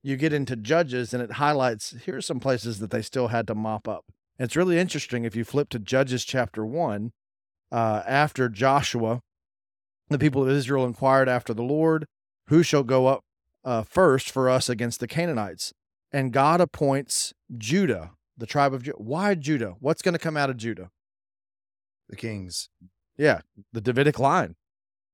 You 0.02 0.16
get 0.16 0.32
into 0.32 0.56
Judges 0.56 1.12
and 1.14 1.22
it 1.22 1.32
highlights 1.32 1.94
here's 2.04 2.26
some 2.26 2.38
places 2.40 2.78
that 2.80 2.90
they 2.90 3.02
still 3.02 3.28
had 3.28 3.46
to 3.48 3.54
mop 3.54 3.88
up. 3.88 4.04
It's 4.38 4.56
really 4.56 4.78
interesting 4.78 5.24
if 5.24 5.34
you 5.34 5.44
flip 5.44 5.68
to 5.70 5.78
Judges 5.78 6.24
chapter 6.24 6.64
1, 6.66 7.12
uh, 7.72 8.02
after 8.06 8.48
Joshua, 8.48 9.20
the 10.12 10.18
people 10.18 10.42
of 10.42 10.50
Israel 10.50 10.86
inquired 10.86 11.28
after 11.28 11.52
the 11.52 11.62
Lord, 11.62 12.06
who 12.48 12.62
shall 12.62 12.82
go 12.82 13.06
up 13.06 13.20
uh, 13.64 13.82
first 13.82 14.30
for 14.30 14.48
us 14.48 14.68
against 14.68 15.00
the 15.00 15.08
Canaanites? 15.08 15.72
And 16.12 16.32
God 16.32 16.60
appoints 16.60 17.32
Judah, 17.56 18.12
the 18.36 18.46
tribe 18.46 18.74
of 18.74 18.82
Judah. 18.82 18.98
Why 18.98 19.34
Judah? 19.34 19.76
What's 19.80 20.02
going 20.02 20.12
to 20.12 20.18
come 20.18 20.36
out 20.36 20.50
of 20.50 20.56
Judah? 20.56 20.90
The 22.08 22.16
kings. 22.16 22.68
Yeah, 23.16 23.40
the 23.72 23.80
Davidic 23.80 24.18
line. 24.18 24.56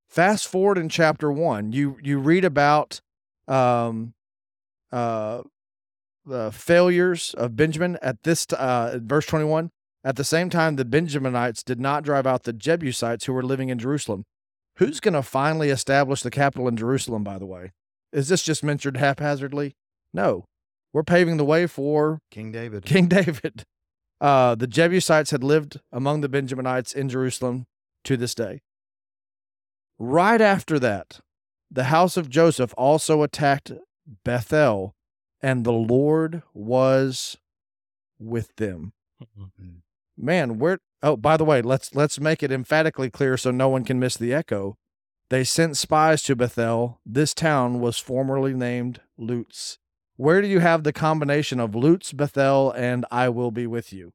Fast 0.09 0.49
forward 0.49 0.79
in 0.79 0.89
chapter 0.89 1.31
one, 1.31 1.73
you 1.73 1.99
you 2.03 2.19
read 2.19 2.45
about 2.45 3.01
um, 3.47 4.15
uh, 4.91 5.43
the 6.25 6.51
failures 6.51 7.35
of 7.37 7.57
Benjamin 7.57 7.99
at 8.01 8.23
this 8.23 8.47
uh, 8.47 8.99
verse 9.03 9.27
twenty 9.27 9.45
one. 9.45 9.71
At 10.05 10.17
the 10.17 10.25
same 10.25 10.49
time, 10.49 10.77
the 10.77 10.85
Benjaminites 10.85 11.63
did 11.63 11.79
not 11.79 12.05
drive 12.05 12.27
out 12.27 12.45
the 12.45 12.53
Jebusites 12.53 13.27
who 13.27 13.33
were 13.33 13.43
living 13.43 13.69
in 13.69 13.79
Jerusalem. 13.79 14.25
Who's 14.79 15.01
going 15.01 15.15
to 15.15 15.23
finally 15.23 15.71
establish 15.71 16.23
the 16.23 16.31
capital 16.31 16.69
in 16.69 16.77
Jerusalem? 16.77 17.25
By 17.25 17.39
the 17.39 17.47
way, 17.47 17.73
is 18.13 18.29
this 18.29 18.43
just 18.43 18.63
mentioned 18.63 18.97
haphazardly? 18.97 19.75
No, 20.15 20.45
we're 20.93 21.03
paving 21.03 21.37
the 21.37 21.45
way 21.45 21.67
for 21.67 22.21
King 22.31 22.53
David. 22.53 22.85
King 22.85 23.09
David. 23.09 23.65
Uh, 24.21 24.55
the 24.55 24.67
Jebusites 24.67 25.33
had 25.33 25.45
lived 25.45 25.81
among 25.93 26.21
the 26.21 26.29
Benjaminites 26.29 26.95
in 26.95 27.09
Jerusalem 27.09 27.67
to 28.05 28.17
this 28.17 28.35
day. 28.35 28.61
Right 29.99 30.41
after 30.41 30.79
that, 30.79 31.21
the 31.71 31.85
house 31.85 32.17
of 32.17 32.31
Joseph 32.31 32.73
also 32.77 33.23
attacked 33.23 33.73
Bethel, 34.25 34.95
and 35.43 35.65
the 35.65 35.73
Lord 35.73 36.43
was 36.55 37.37
with 38.19 38.55
them. 38.57 38.93
Man, 40.17 40.59
where 40.59 40.79
oh, 41.03 41.17
by 41.17 41.37
the 41.37 41.45
way, 41.45 41.63
let's 41.63 41.95
let's 41.95 42.21
make 42.21 42.43
it 42.43 42.53
emphatically 42.53 43.11
clear 43.11 43.37
so 43.37 43.51
no 43.51 43.69
one 43.69 43.85
can 43.85 43.99
miss 43.99 44.17
the 44.17 44.33
echo. 44.33 44.77
They 45.31 45.45
sent 45.45 45.77
spies 45.77 46.23
to 46.25 46.37
Bethel. 46.37 47.01
This 47.05 47.35
town 47.35 47.81
was 47.81 47.99
formerly 47.99 48.55
named 48.55 49.01
Luz. 49.19 49.79
Where 50.17 50.41
do 50.41 50.49
you 50.49 50.61
have 50.61 50.85
the 50.85 50.93
combination 50.93 51.61
of 51.61 51.75
Luz, 51.75 52.13
Bethel, 52.13 52.73
and 52.73 53.05
I 53.11 53.29
will 53.29 53.51
be 53.51 53.67
with 53.67 53.93
you? 53.93 54.13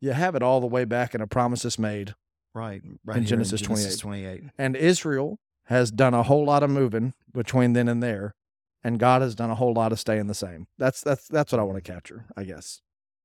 You 0.00 0.12
have 0.12 0.34
it 0.34 0.42
all 0.42 0.60
the 0.60 0.66
way 0.66 0.84
back 0.84 1.14
in 1.14 1.20
a 1.20 1.26
promise 1.26 1.64
is 1.64 1.78
made. 1.78 2.14
Right. 2.54 2.82
right 3.04 3.16
In 3.16 3.22
here 3.24 3.30
Genesis 3.30 3.60
28. 3.60 3.98
28. 3.98 4.42
And 4.56 4.76
Israel 4.76 5.40
has 5.64 5.90
done 5.90 6.14
a 6.14 6.22
whole 6.22 6.44
lot 6.44 6.62
of 6.62 6.70
moving 6.70 7.14
between 7.32 7.72
then 7.72 7.88
and 7.88 8.02
there, 8.02 8.34
and 8.82 8.98
God 8.98 9.22
has 9.22 9.34
done 9.34 9.50
a 9.50 9.54
whole 9.56 9.72
lot 9.72 9.92
of 9.92 9.98
staying 9.98 10.28
the 10.28 10.34
same. 10.34 10.66
That's 10.78 11.00
that's 11.00 11.26
that's 11.26 11.52
what 11.52 11.60
I 11.60 11.64
want 11.64 11.82
to 11.82 11.92
capture, 11.92 12.26
I 12.36 12.44
guess. 12.44 12.80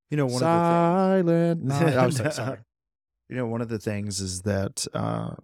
You 0.10 0.18
know, 0.18 0.26
one 0.26 0.36
of 0.36 0.40
the 0.40 0.46
Silent 0.46 1.64
night. 1.66 1.96
I 1.96 2.06
was 2.06 2.18
things. 2.18 2.36
sorry. 2.36 2.60
You 3.30 3.36
know, 3.36 3.46
one 3.46 3.62
of 3.62 3.70
the 3.70 3.80
things 3.80 4.20
is 4.20 4.42
that 4.42 4.88
uh, 4.94 5.36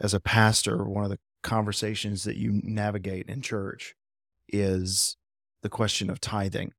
as 0.00 0.14
a 0.14 0.20
pastor, 0.20 0.84
one 0.84 1.04
of 1.04 1.10
the 1.10 1.18
conversations 1.42 2.24
that 2.24 2.36
you 2.36 2.60
navigate 2.64 3.28
in 3.28 3.42
church 3.42 3.94
is 4.48 5.16
the 5.62 5.68
question 5.68 6.08
of 6.08 6.20
tithing. 6.20 6.72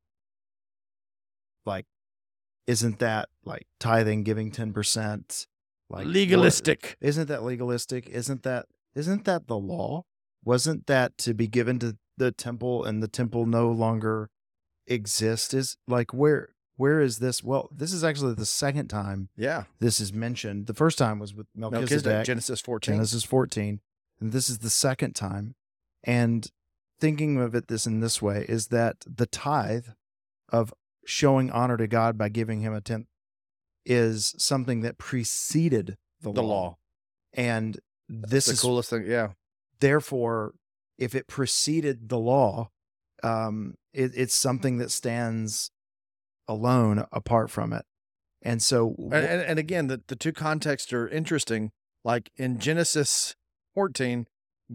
Like, 1.65 1.85
isn't 2.65 2.99
that 2.99 3.29
like 3.45 3.67
tithing, 3.79 4.23
giving 4.23 4.51
ten 4.51 4.73
percent, 4.73 5.47
like 5.89 6.07
legalistic. 6.07 6.97
isn't 7.01 7.27
that 7.27 7.43
legalistic? 7.43 8.07
Isn't 8.09 8.43
that 8.43 8.65
isn't 8.95 9.25
that 9.25 9.47
the 9.47 9.57
law? 9.57 10.03
Wasn't 10.43 10.87
that 10.87 11.17
to 11.19 11.33
be 11.33 11.47
given 11.47 11.79
to 11.79 11.97
the 12.17 12.31
temple 12.31 12.83
and 12.83 13.03
the 13.03 13.07
temple 13.07 13.45
no 13.45 13.69
longer 13.69 14.29
exists? 14.87 15.53
Is 15.53 15.77
like 15.87 16.13
where 16.13 16.49
where 16.79 17.01
is 17.01 17.19
this? 17.19 17.43
Well, 17.43 17.67
this 17.75 17.91
is 17.91 18.05
actually 18.05 18.35
the 18.35 18.45
second 18.45 18.87
time 18.87 19.27
Yeah. 19.35 19.65
this 19.81 19.99
is 19.99 20.13
mentioned. 20.13 20.67
The 20.67 20.73
first 20.73 20.97
time 20.97 21.19
was 21.19 21.33
with 21.35 21.47
Melchizedek, 21.53 21.89
Melchizedek, 21.89 22.25
Genesis 22.25 22.61
14. 22.61 22.93
Genesis 22.95 23.23
14, 23.25 23.81
and 24.21 24.31
this 24.31 24.49
is 24.49 24.59
the 24.59 24.69
second 24.69 25.13
time. 25.13 25.55
And 26.05 26.49
thinking 26.97 27.37
of 27.37 27.53
it 27.53 27.67
this 27.67 27.85
in 27.85 27.99
this 27.99 28.21
way 28.21 28.45
is 28.47 28.67
that 28.67 28.95
the 29.05 29.25
tithe 29.25 29.87
of 30.47 30.73
showing 31.05 31.51
honor 31.51 31.75
to 31.75 31.85
God 31.85 32.17
by 32.17 32.29
giving 32.29 32.61
him 32.61 32.73
a 32.73 32.79
tenth 32.79 33.07
is 33.85 34.33
something 34.37 34.79
that 34.79 34.97
preceded 34.97 35.97
the, 36.21 36.31
the 36.31 36.41
law. 36.41 36.61
law. 36.61 36.77
And 37.33 37.77
this 38.07 38.45
the 38.45 38.53
is 38.53 38.61
the 38.61 38.67
coolest 38.67 38.89
thing. 38.89 39.05
Yeah. 39.05 39.33
therefore, 39.81 40.53
if 40.97 41.13
it 41.13 41.27
preceded 41.27 42.07
the 42.07 42.17
law, 42.17 42.69
um, 43.21 43.75
it, 43.93 44.11
it's 44.15 44.33
something 44.33 44.77
that 44.77 44.91
stands 44.91 45.71
alone 46.49 47.05
apart 47.13 47.49
from 47.49 47.71
it. 47.71 47.85
And 48.41 48.61
so, 48.61 48.95
And, 48.97 49.13
and, 49.13 49.41
and 49.41 49.59
again, 49.59 49.87
the, 49.87 50.01
the 50.07 50.15
two 50.15 50.33
contexts 50.33 50.91
are 50.91 51.07
interesting. 51.07 51.71
Like 52.03 52.31
in 52.35 52.59
Genesis 52.59 53.35
14, 53.75 54.25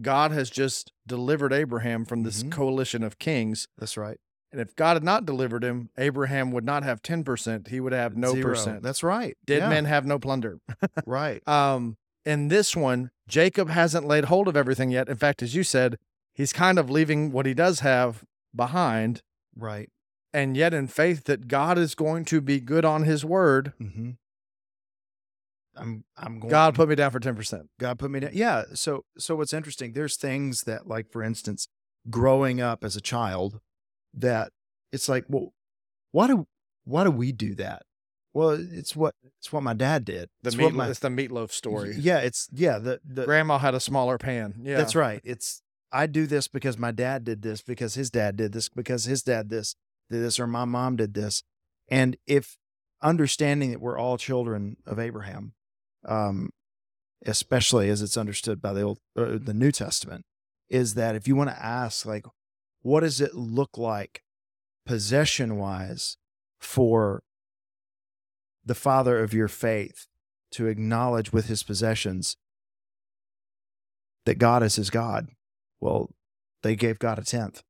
God 0.01 0.31
has 0.31 0.49
just 0.49 0.91
delivered 1.07 1.51
Abraham 1.53 2.05
from 2.05 2.23
this 2.23 2.43
Mhm. 2.43 2.51
coalition 2.51 3.03
of 3.03 3.19
kings. 3.19 3.67
that's 3.77 3.97
right. 3.97 4.17
And 4.51 4.61
if 4.61 4.75
God 4.75 4.93
had 4.95 5.03
not 5.03 5.25
delivered 5.25 5.63
him, 5.63 5.89
Abraham 5.97 6.51
would 6.51 6.63
not 6.63 6.83
have 6.83 7.01
10%. 7.01 7.67
He 7.67 7.79
would 7.81 7.91
have 7.91 8.15
no 8.15 8.33
Zero. 8.33 8.49
percent. 8.51 8.83
That's 8.83 9.03
right. 9.03 9.35
Dead 9.45 9.59
Yeah. 9.63 9.69
men 9.69 9.85
have 9.85 10.05
no 10.05 10.17
plunder. 10.17 10.59
Right. 11.05 11.45
Um, 11.47 11.97
in 12.23 12.47
this 12.47 12.75
one, 12.75 13.11
Jacob 13.27 13.69
hasn't 13.69 14.07
laid 14.07 14.25
hold 14.25 14.47
of 14.47 14.55
everything 14.55 14.91
yet. 14.91 15.09
In 15.09 15.17
fact, 15.17 15.43
as 15.43 15.55
you 15.55 15.63
said, 15.63 15.97
he's 16.33 16.53
kind 16.53 16.79
of 16.79 16.89
leaving 16.89 17.31
what 17.31 17.45
he 17.45 17.53
does 17.53 17.81
have 17.81 18.23
behind. 18.55 19.21
Right. 19.57 19.89
And 20.35 20.57
yet, 20.57 20.73
in 20.73 20.87
faith 20.87 21.23
that 21.25 21.47
God 21.47 21.77
is 21.77 21.95
going 21.95 22.25
to 22.25 22.41
be 22.41 22.59
good 22.59 22.83
on 22.83 23.03
his 23.03 23.23
word, 23.23 23.71
Mm-hmm. 23.81 24.11
I'm. 25.77 26.03
I'm 26.17 26.39
going. 26.39 26.51
God 26.51 26.75
put 26.75 26.89
me 26.89 26.95
down 26.95 27.11
for 27.11 27.19
10%. 27.19 27.67
God 27.79 27.99
put 27.99 28.11
me 28.11 28.19
down. 28.19 28.31
Yeah. 28.33 28.63
So. 28.73 29.05
So 29.17 29.35
what's 29.35 29.53
interesting? 29.53 29.93
There's 29.93 30.17
things 30.17 30.63
that, 30.63 30.87
like, 30.87 31.09
for 31.09 31.23
instance, 31.23 31.67
growing 32.09 32.59
up 32.59 32.83
as 32.83 32.95
a 32.97 33.01
child, 33.01 33.61
that 34.13 34.51
it's 34.91 35.07
like, 35.07 35.25
well, 35.29 35.53
why 36.11 36.27
do 36.27 36.47
why 36.83 37.05
do 37.05 37.11
we 37.11 37.31
do 37.31 37.55
that? 37.55 37.83
Well, 38.33 38.51
it's 38.51 38.95
what 38.95 39.15
it's 39.37 39.53
what 39.53 39.63
my 39.63 39.73
dad 39.73 40.03
did. 40.03 40.29
The 40.43 40.49
it's 40.49 40.57
meat, 40.57 40.73
my 40.73 40.89
it's 40.89 40.99
the 40.99 41.09
meatloaf 41.09 41.51
story. 41.51 41.95
Yeah. 41.97 42.19
It's 42.19 42.49
yeah. 42.51 42.77
The 42.77 42.99
the 43.05 43.23
Grandma 43.23 43.57
had 43.57 43.73
a 43.73 43.79
smaller 43.79 44.17
pan. 44.17 44.55
Yeah. 44.61 44.77
That's 44.77 44.95
right. 44.95 45.21
It's 45.23 45.61
I 45.91 46.07
do 46.07 46.27
this 46.27 46.49
because 46.49 46.77
my 46.77 46.91
dad 46.91 47.23
did 47.23 47.41
this, 47.41 47.61
because 47.61 47.93
his 47.95 48.09
dad 48.09 48.35
did 48.35 48.51
this, 48.51 48.67
because 48.67 49.05
his 49.05 49.23
dad 49.23 49.49
this 49.49 49.75
did 50.09 50.23
this, 50.23 50.39
or 50.39 50.47
my 50.47 50.65
mom 50.65 50.95
did 50.95 51.13
this. 51.13 51.43
And 51.89 52.17
if 52.25 52.57
understanding 53.01 53.71
that 53.71 53.81
we're 53.81 53.97
all 53.97 54.17
children 54.17 54.77
of 54.85 54.99
Abraham, 54.99 55.53
um, 56.07 56.49
especially 57.25 57.89
as 57.89 58.01
it's 58.01 58.17
understood 58.17 58.61
by 58.61 58.73
the 58.73 58.81
old 58.81 58.99
uh, 59.17 59.37
the 59.39 59.53
New 59.53 59.71
Testament, 59.71 60.25
is 60.69 60.95
that 60.95 61.15
if 61.15 61.27
you 61.27 61.35
want 61.35 61.49
to 61.49 61.63
ask 61.63 62.05
like, 62.05 62.25
what 62.81 63.01
does 63.01 63.21
it 63.21 63.35
look 63.35 63.77
like 63.77 64.21
possession 64.85 65.57
wise 65.57 66.17
for 66.59 67.23
the 68.65 68.75
father 68.75 69.23
of 69.23 69.33
your 69.33 69.47
faith 69.47 70.07
to 70.51 70.67
acknowledge 70.67 71.31
with 71.31 71.47
his 71.47 71.63
possessions 71.63 72.37
that 74.25 74.39
God 74.39 74.63
is 74.63 74.75
his 74.75 74.89
God. 74.89 75.29
Well, 75.79 76.09
they 76.63 76.75
gave 76.75 76.97
God 76.97 77.19
a 77.19 77.23
tenth. 77.23 77.61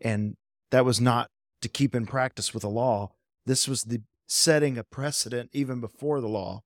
And 0.00 0.36
that 0.70 0.84
was 0.84 1.00
not 1.00 1.28
to 1.62 1.68
keep 1.68 1.94
in 1.94 2.06
practice 2.06 2.52
with 2.54 2.62
the 2.62 2.68
law. 2.70 3.12
This 3.46 3.66
was 3.68 3.84
the 3.84 4.02
setting 4.28 4.78
a 4.78 4.84
precedent 4.84 5.50
even 5.52 5.80
before 5.80 6.20
the 6.20 6.28
law 6.28 6.62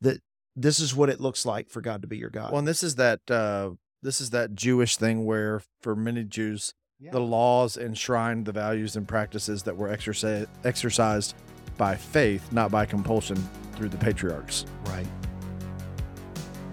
that 0.00 0.20
this 0.54 0.78
is 0.80 0.94
what 0.94 1.08
it 1.08 1.20
looks 1.20 1.46
like 1.46 1.70
for 1.70 1.80
God 1.80 2.02
to 2.02 2.08
be 2.08 2.16
your 2.18 2.30
God. 2.30 2.50
Well, 2.52 2.58
and 2.58 2.68
this 2.68 2.82
is 2.82 2.96
that 2.96 3.20
uh, 3.30 3.70
this 4.02 4.20
is 4.20 4.30
that 4.30 4.54
Jewish 4.54 4.96
thing 4.96 5.24
where, 5.24 5.62
for 5.82 5.94
many 5.96 6.24
Jews, 6.24 6.74
Yeah. 7.00 7.12
the 7.12 7.20
laws 7.20 7.76
enshrined 7.76 8.44
the 8.46 8.52
values 8.52 8.96
and 8.96 9.06
practices 9.06 9.62
that 9.64 9.76
were 9.76 9.88
exerci- 9.88 10.46
exercised 10.64 11.34
by 11.76 11.94
faith, 11.96 12.52
not 12.52 12.70
by 12.72 12.84
compulsion 12.86 13.36
through 13.74 13.88
the 13.88 13.98
patriarchs. 13.98 14.66
right. 14.86 15.06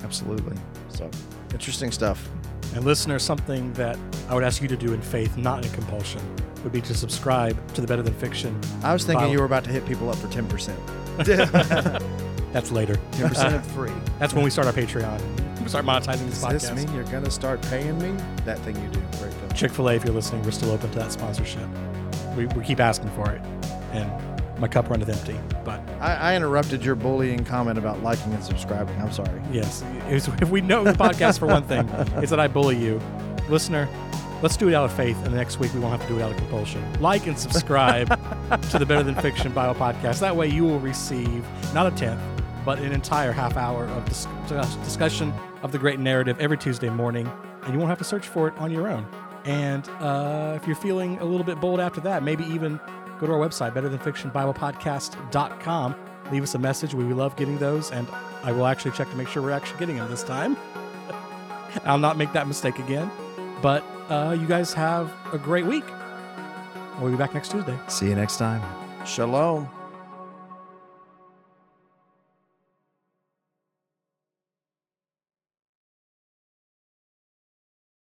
Absolutely. 0.03 0.55
So, 0.89 1.09
interesting 1.51 1.91
stuff. 1.91 2.27
And 2.75 2.83
listener, 2.85 3.17
something 3.19 3.71
that 3.73 3.97
I 4.29 4.35
would 4.35 4.43
ask 4.43 4.61
you 4.61 4.67
to 4.67 4.77
do 4.77 4.93
in 4.93 5.01
faith, 5.01 5.37
not 5.37 5.65
in 5.65 5.71
compulsion, 5.71 6.21
would 6.65 6.73
be 6.73 6.81
to 6.81 6.93
subscribe 6.95 7.55
to 7.75 7.79
the 7.81 7.85
Better 7.87 8.01
Than 8.01 8.15
Fiction. 8.15 8.59
I 8.83 8.91
was 8.91 9.05
thinking 9.05 9.27
Wow. 9.27 9.31
you 9.31 9.39
were 9.39 9.45
about 9.45 9.63
to 9.65 9.69
hit 9.69 9.85
people 9.85 10.09
up 10.09 10.17
for 10.17 10.27
10%. 10.27 10.75
That's 12.51 12.71
later. 12.71 12.95
10% 13.11 13.55
of 13.55 13.65
free. 13.67 13.91
That's 14.19 14.33
when 14.33 14.43
we 14.43 14.49
start 14.49 14.65
our 14.67 14.73
Patreon. 14.73 15.21
We 15.61 15.69
start 15.69 15.85
monetizing 15.85 16.27
this 16.27 16.41
Does 16.41 16.53
this 16.53 16.69
podcast. 16.71 16.75
mean 16.75 16.93
you're 16.93 17.03
going 17.05 17.23
to 17.23 17.31
start 17.31 17.61
paying 17.63 17.97
me? 17.99 18.19
That 18.45 18.59
thing 18.59 18.75
you 18.81 18.89
do. 18.89 19.01
Chick 19.53 19.71
Fil 19.71 19.89
A, 19.89 19.93
if 19.95 20.03
you're 20.03 20.13
listening, 20.13 20.41
we're 20.43 20.51
still 20.51 20.71
open 20.71 20.89
to 20.91 20.99
that 20.99 21.11
sponsorship. 21.11 21.67
We, 22.35 22.45
we 22.47 22.63
keep 22.63 22.79
asking 22.81 23.09
for 23.11 23.31
it, 23.31 23.41
and 23.93 24.11
my 24.59 24.67
cup 24.67 24.89
runneth 24.89 25.07
empty. 25.07 25.39
But 25.63 25.79
I, 26.01 26.13
I 26.15 26.35
interrupted 26.35 26.83
your 26.83 26.95
bullying 26.95 27.45
comment 27.45 27.77
about 27.77 28.03
liking 28.03 28.33
and 28.33 28.43
subscribing. 28.43 28.99
I'm 29.01 29.13
sorry. 29.13 29.41
yes, 29.51 29.81
if 30.09 30.49
we 30.49 30.59
know 30.61 30.83
the 30.83 30.91
podcast 30.91 31.39
for 31.39 31.45
one 31.45 31.63
thing, 31.63 31.87
it's 32.17 32.31
that 32.31 32.39
I 32.39 32.47
bully 32.49 32.75
you, 32.77 32.99
listener. 33.49 33.87
Let's 34.41 34.57
do 34.57 34.67
it 34.67 34.73
out 34.73 34.83
of 34.83 34.91
faith, 34.93 35.15
and 35.23 35.33
the 35.33 35.37
next 35.37 35.59
week 35.59 35.73
we 35.73 35.79
won't 35.79 35.97
have 35.97 36.05
to 36.07 36.13
do 36.13 36.19
it 36.19 36.23
out 36.23 36.31
of 36.31 36.37
compulsion. 36.37 36.83
Like 37.01 37.25
and 37.25 37.39
subscribe 37.39 38.09
to 38.71 38.77
the 38.77 38.85
Better 38.85 39.03
Than 39.03 39.15
Fiction 39.15 39.53
Bible 39.53 39.75
podcast. 39.75 40.19
That 40.19 40.35
way, 40.35 40.47
you 40.47 40.63
will 40.63 40.79
receive 40.79 41.45
not 41.73 41.91
a 41.91 41.95
tenth, 41.95 42.21
but 42.65 42.79
an 42.79 42.91
entire 42.91 43.31
half 43.31 43.55
hour 43.55 43.85
of 43.85 44.05
dis- 44.05 44.27
discussion 44.83 45.33
of 45.63 45.71
the 45.71 45.79
great 45.79 45.99
narrative 45.99 46.37
every 46.39 46.57
Tuesday 46.57 46.89
morning, 46.89 47.31
and 47.63 47.73
you 47.73 47.79
won't 47.79 47.89
have 47.89 47.97
to 47.99 48.03
search 48.03 48.27
for 48.27 48.49
it 48.49 48.57
on 48.57 48.71
your 48.71 48.89
own. 48.89 49.07
And 49.45 49.87
uh, 49.99 50.53
if 50.55 50.67
you're 50.67 50.75
feeling 50.75 51.17
a 51.19 51.25
little 51.25 51.45
bit 51.45 51.61
bold 51.61 51.79
after 51.79 52.01
that, 52.01 52.21
maybe 52.21 52.43
even 52.45 52.79
go 53.19 53.27
to 53.27 53.33
our 53.33 53.39
website, 53.39 53.73
betterthanfictionbiblepodcast.com. 53.73 55.95
Leave 56.31 56.43
us 56.43 56.55
a 56.55 56.59
message. 56.59 56.93
We 56.93 57.03
love 57.05 57.35
getting 57.35 57.57
those, 57.57 57.91
and 57.91 58.07
I 58.43 58.51
will 58.51 58.67
actually 58.67 58.91
check 58.91 59.09
to 59.11 59.15
make 59.15 59.27
sure 59.27 59.41
we're 59.41 59.51
actually 59.51 59.79
getting 59.79 59.97
them 59.97 60.09
this 60.09 60.23
time. 60.23 60.57
I'll 61.85 61.99
not 61.99 62.17
make 62.17 62.33
that 62.33 62.47
mistake 62.47 62.79
again. 62.79 63.09
But 63.61 63.83
uh, 64.09 64.37
you 64.39 64.47
guys 64.47 64.73
have 64.73 65.11
a 65.33 65.37
great 65.37 65.65
week. 65.65 65.85
We'll 66.99 67.11
be 67.11 67.17
back 67.17 67.33
next 67.33 67.51
Tuesday. 67.51 67.77
See 67.87 68.07
you 68.09 68.15
next 68.15 68.37
time. 68.37 68.61
Shalom. 69.05 69.69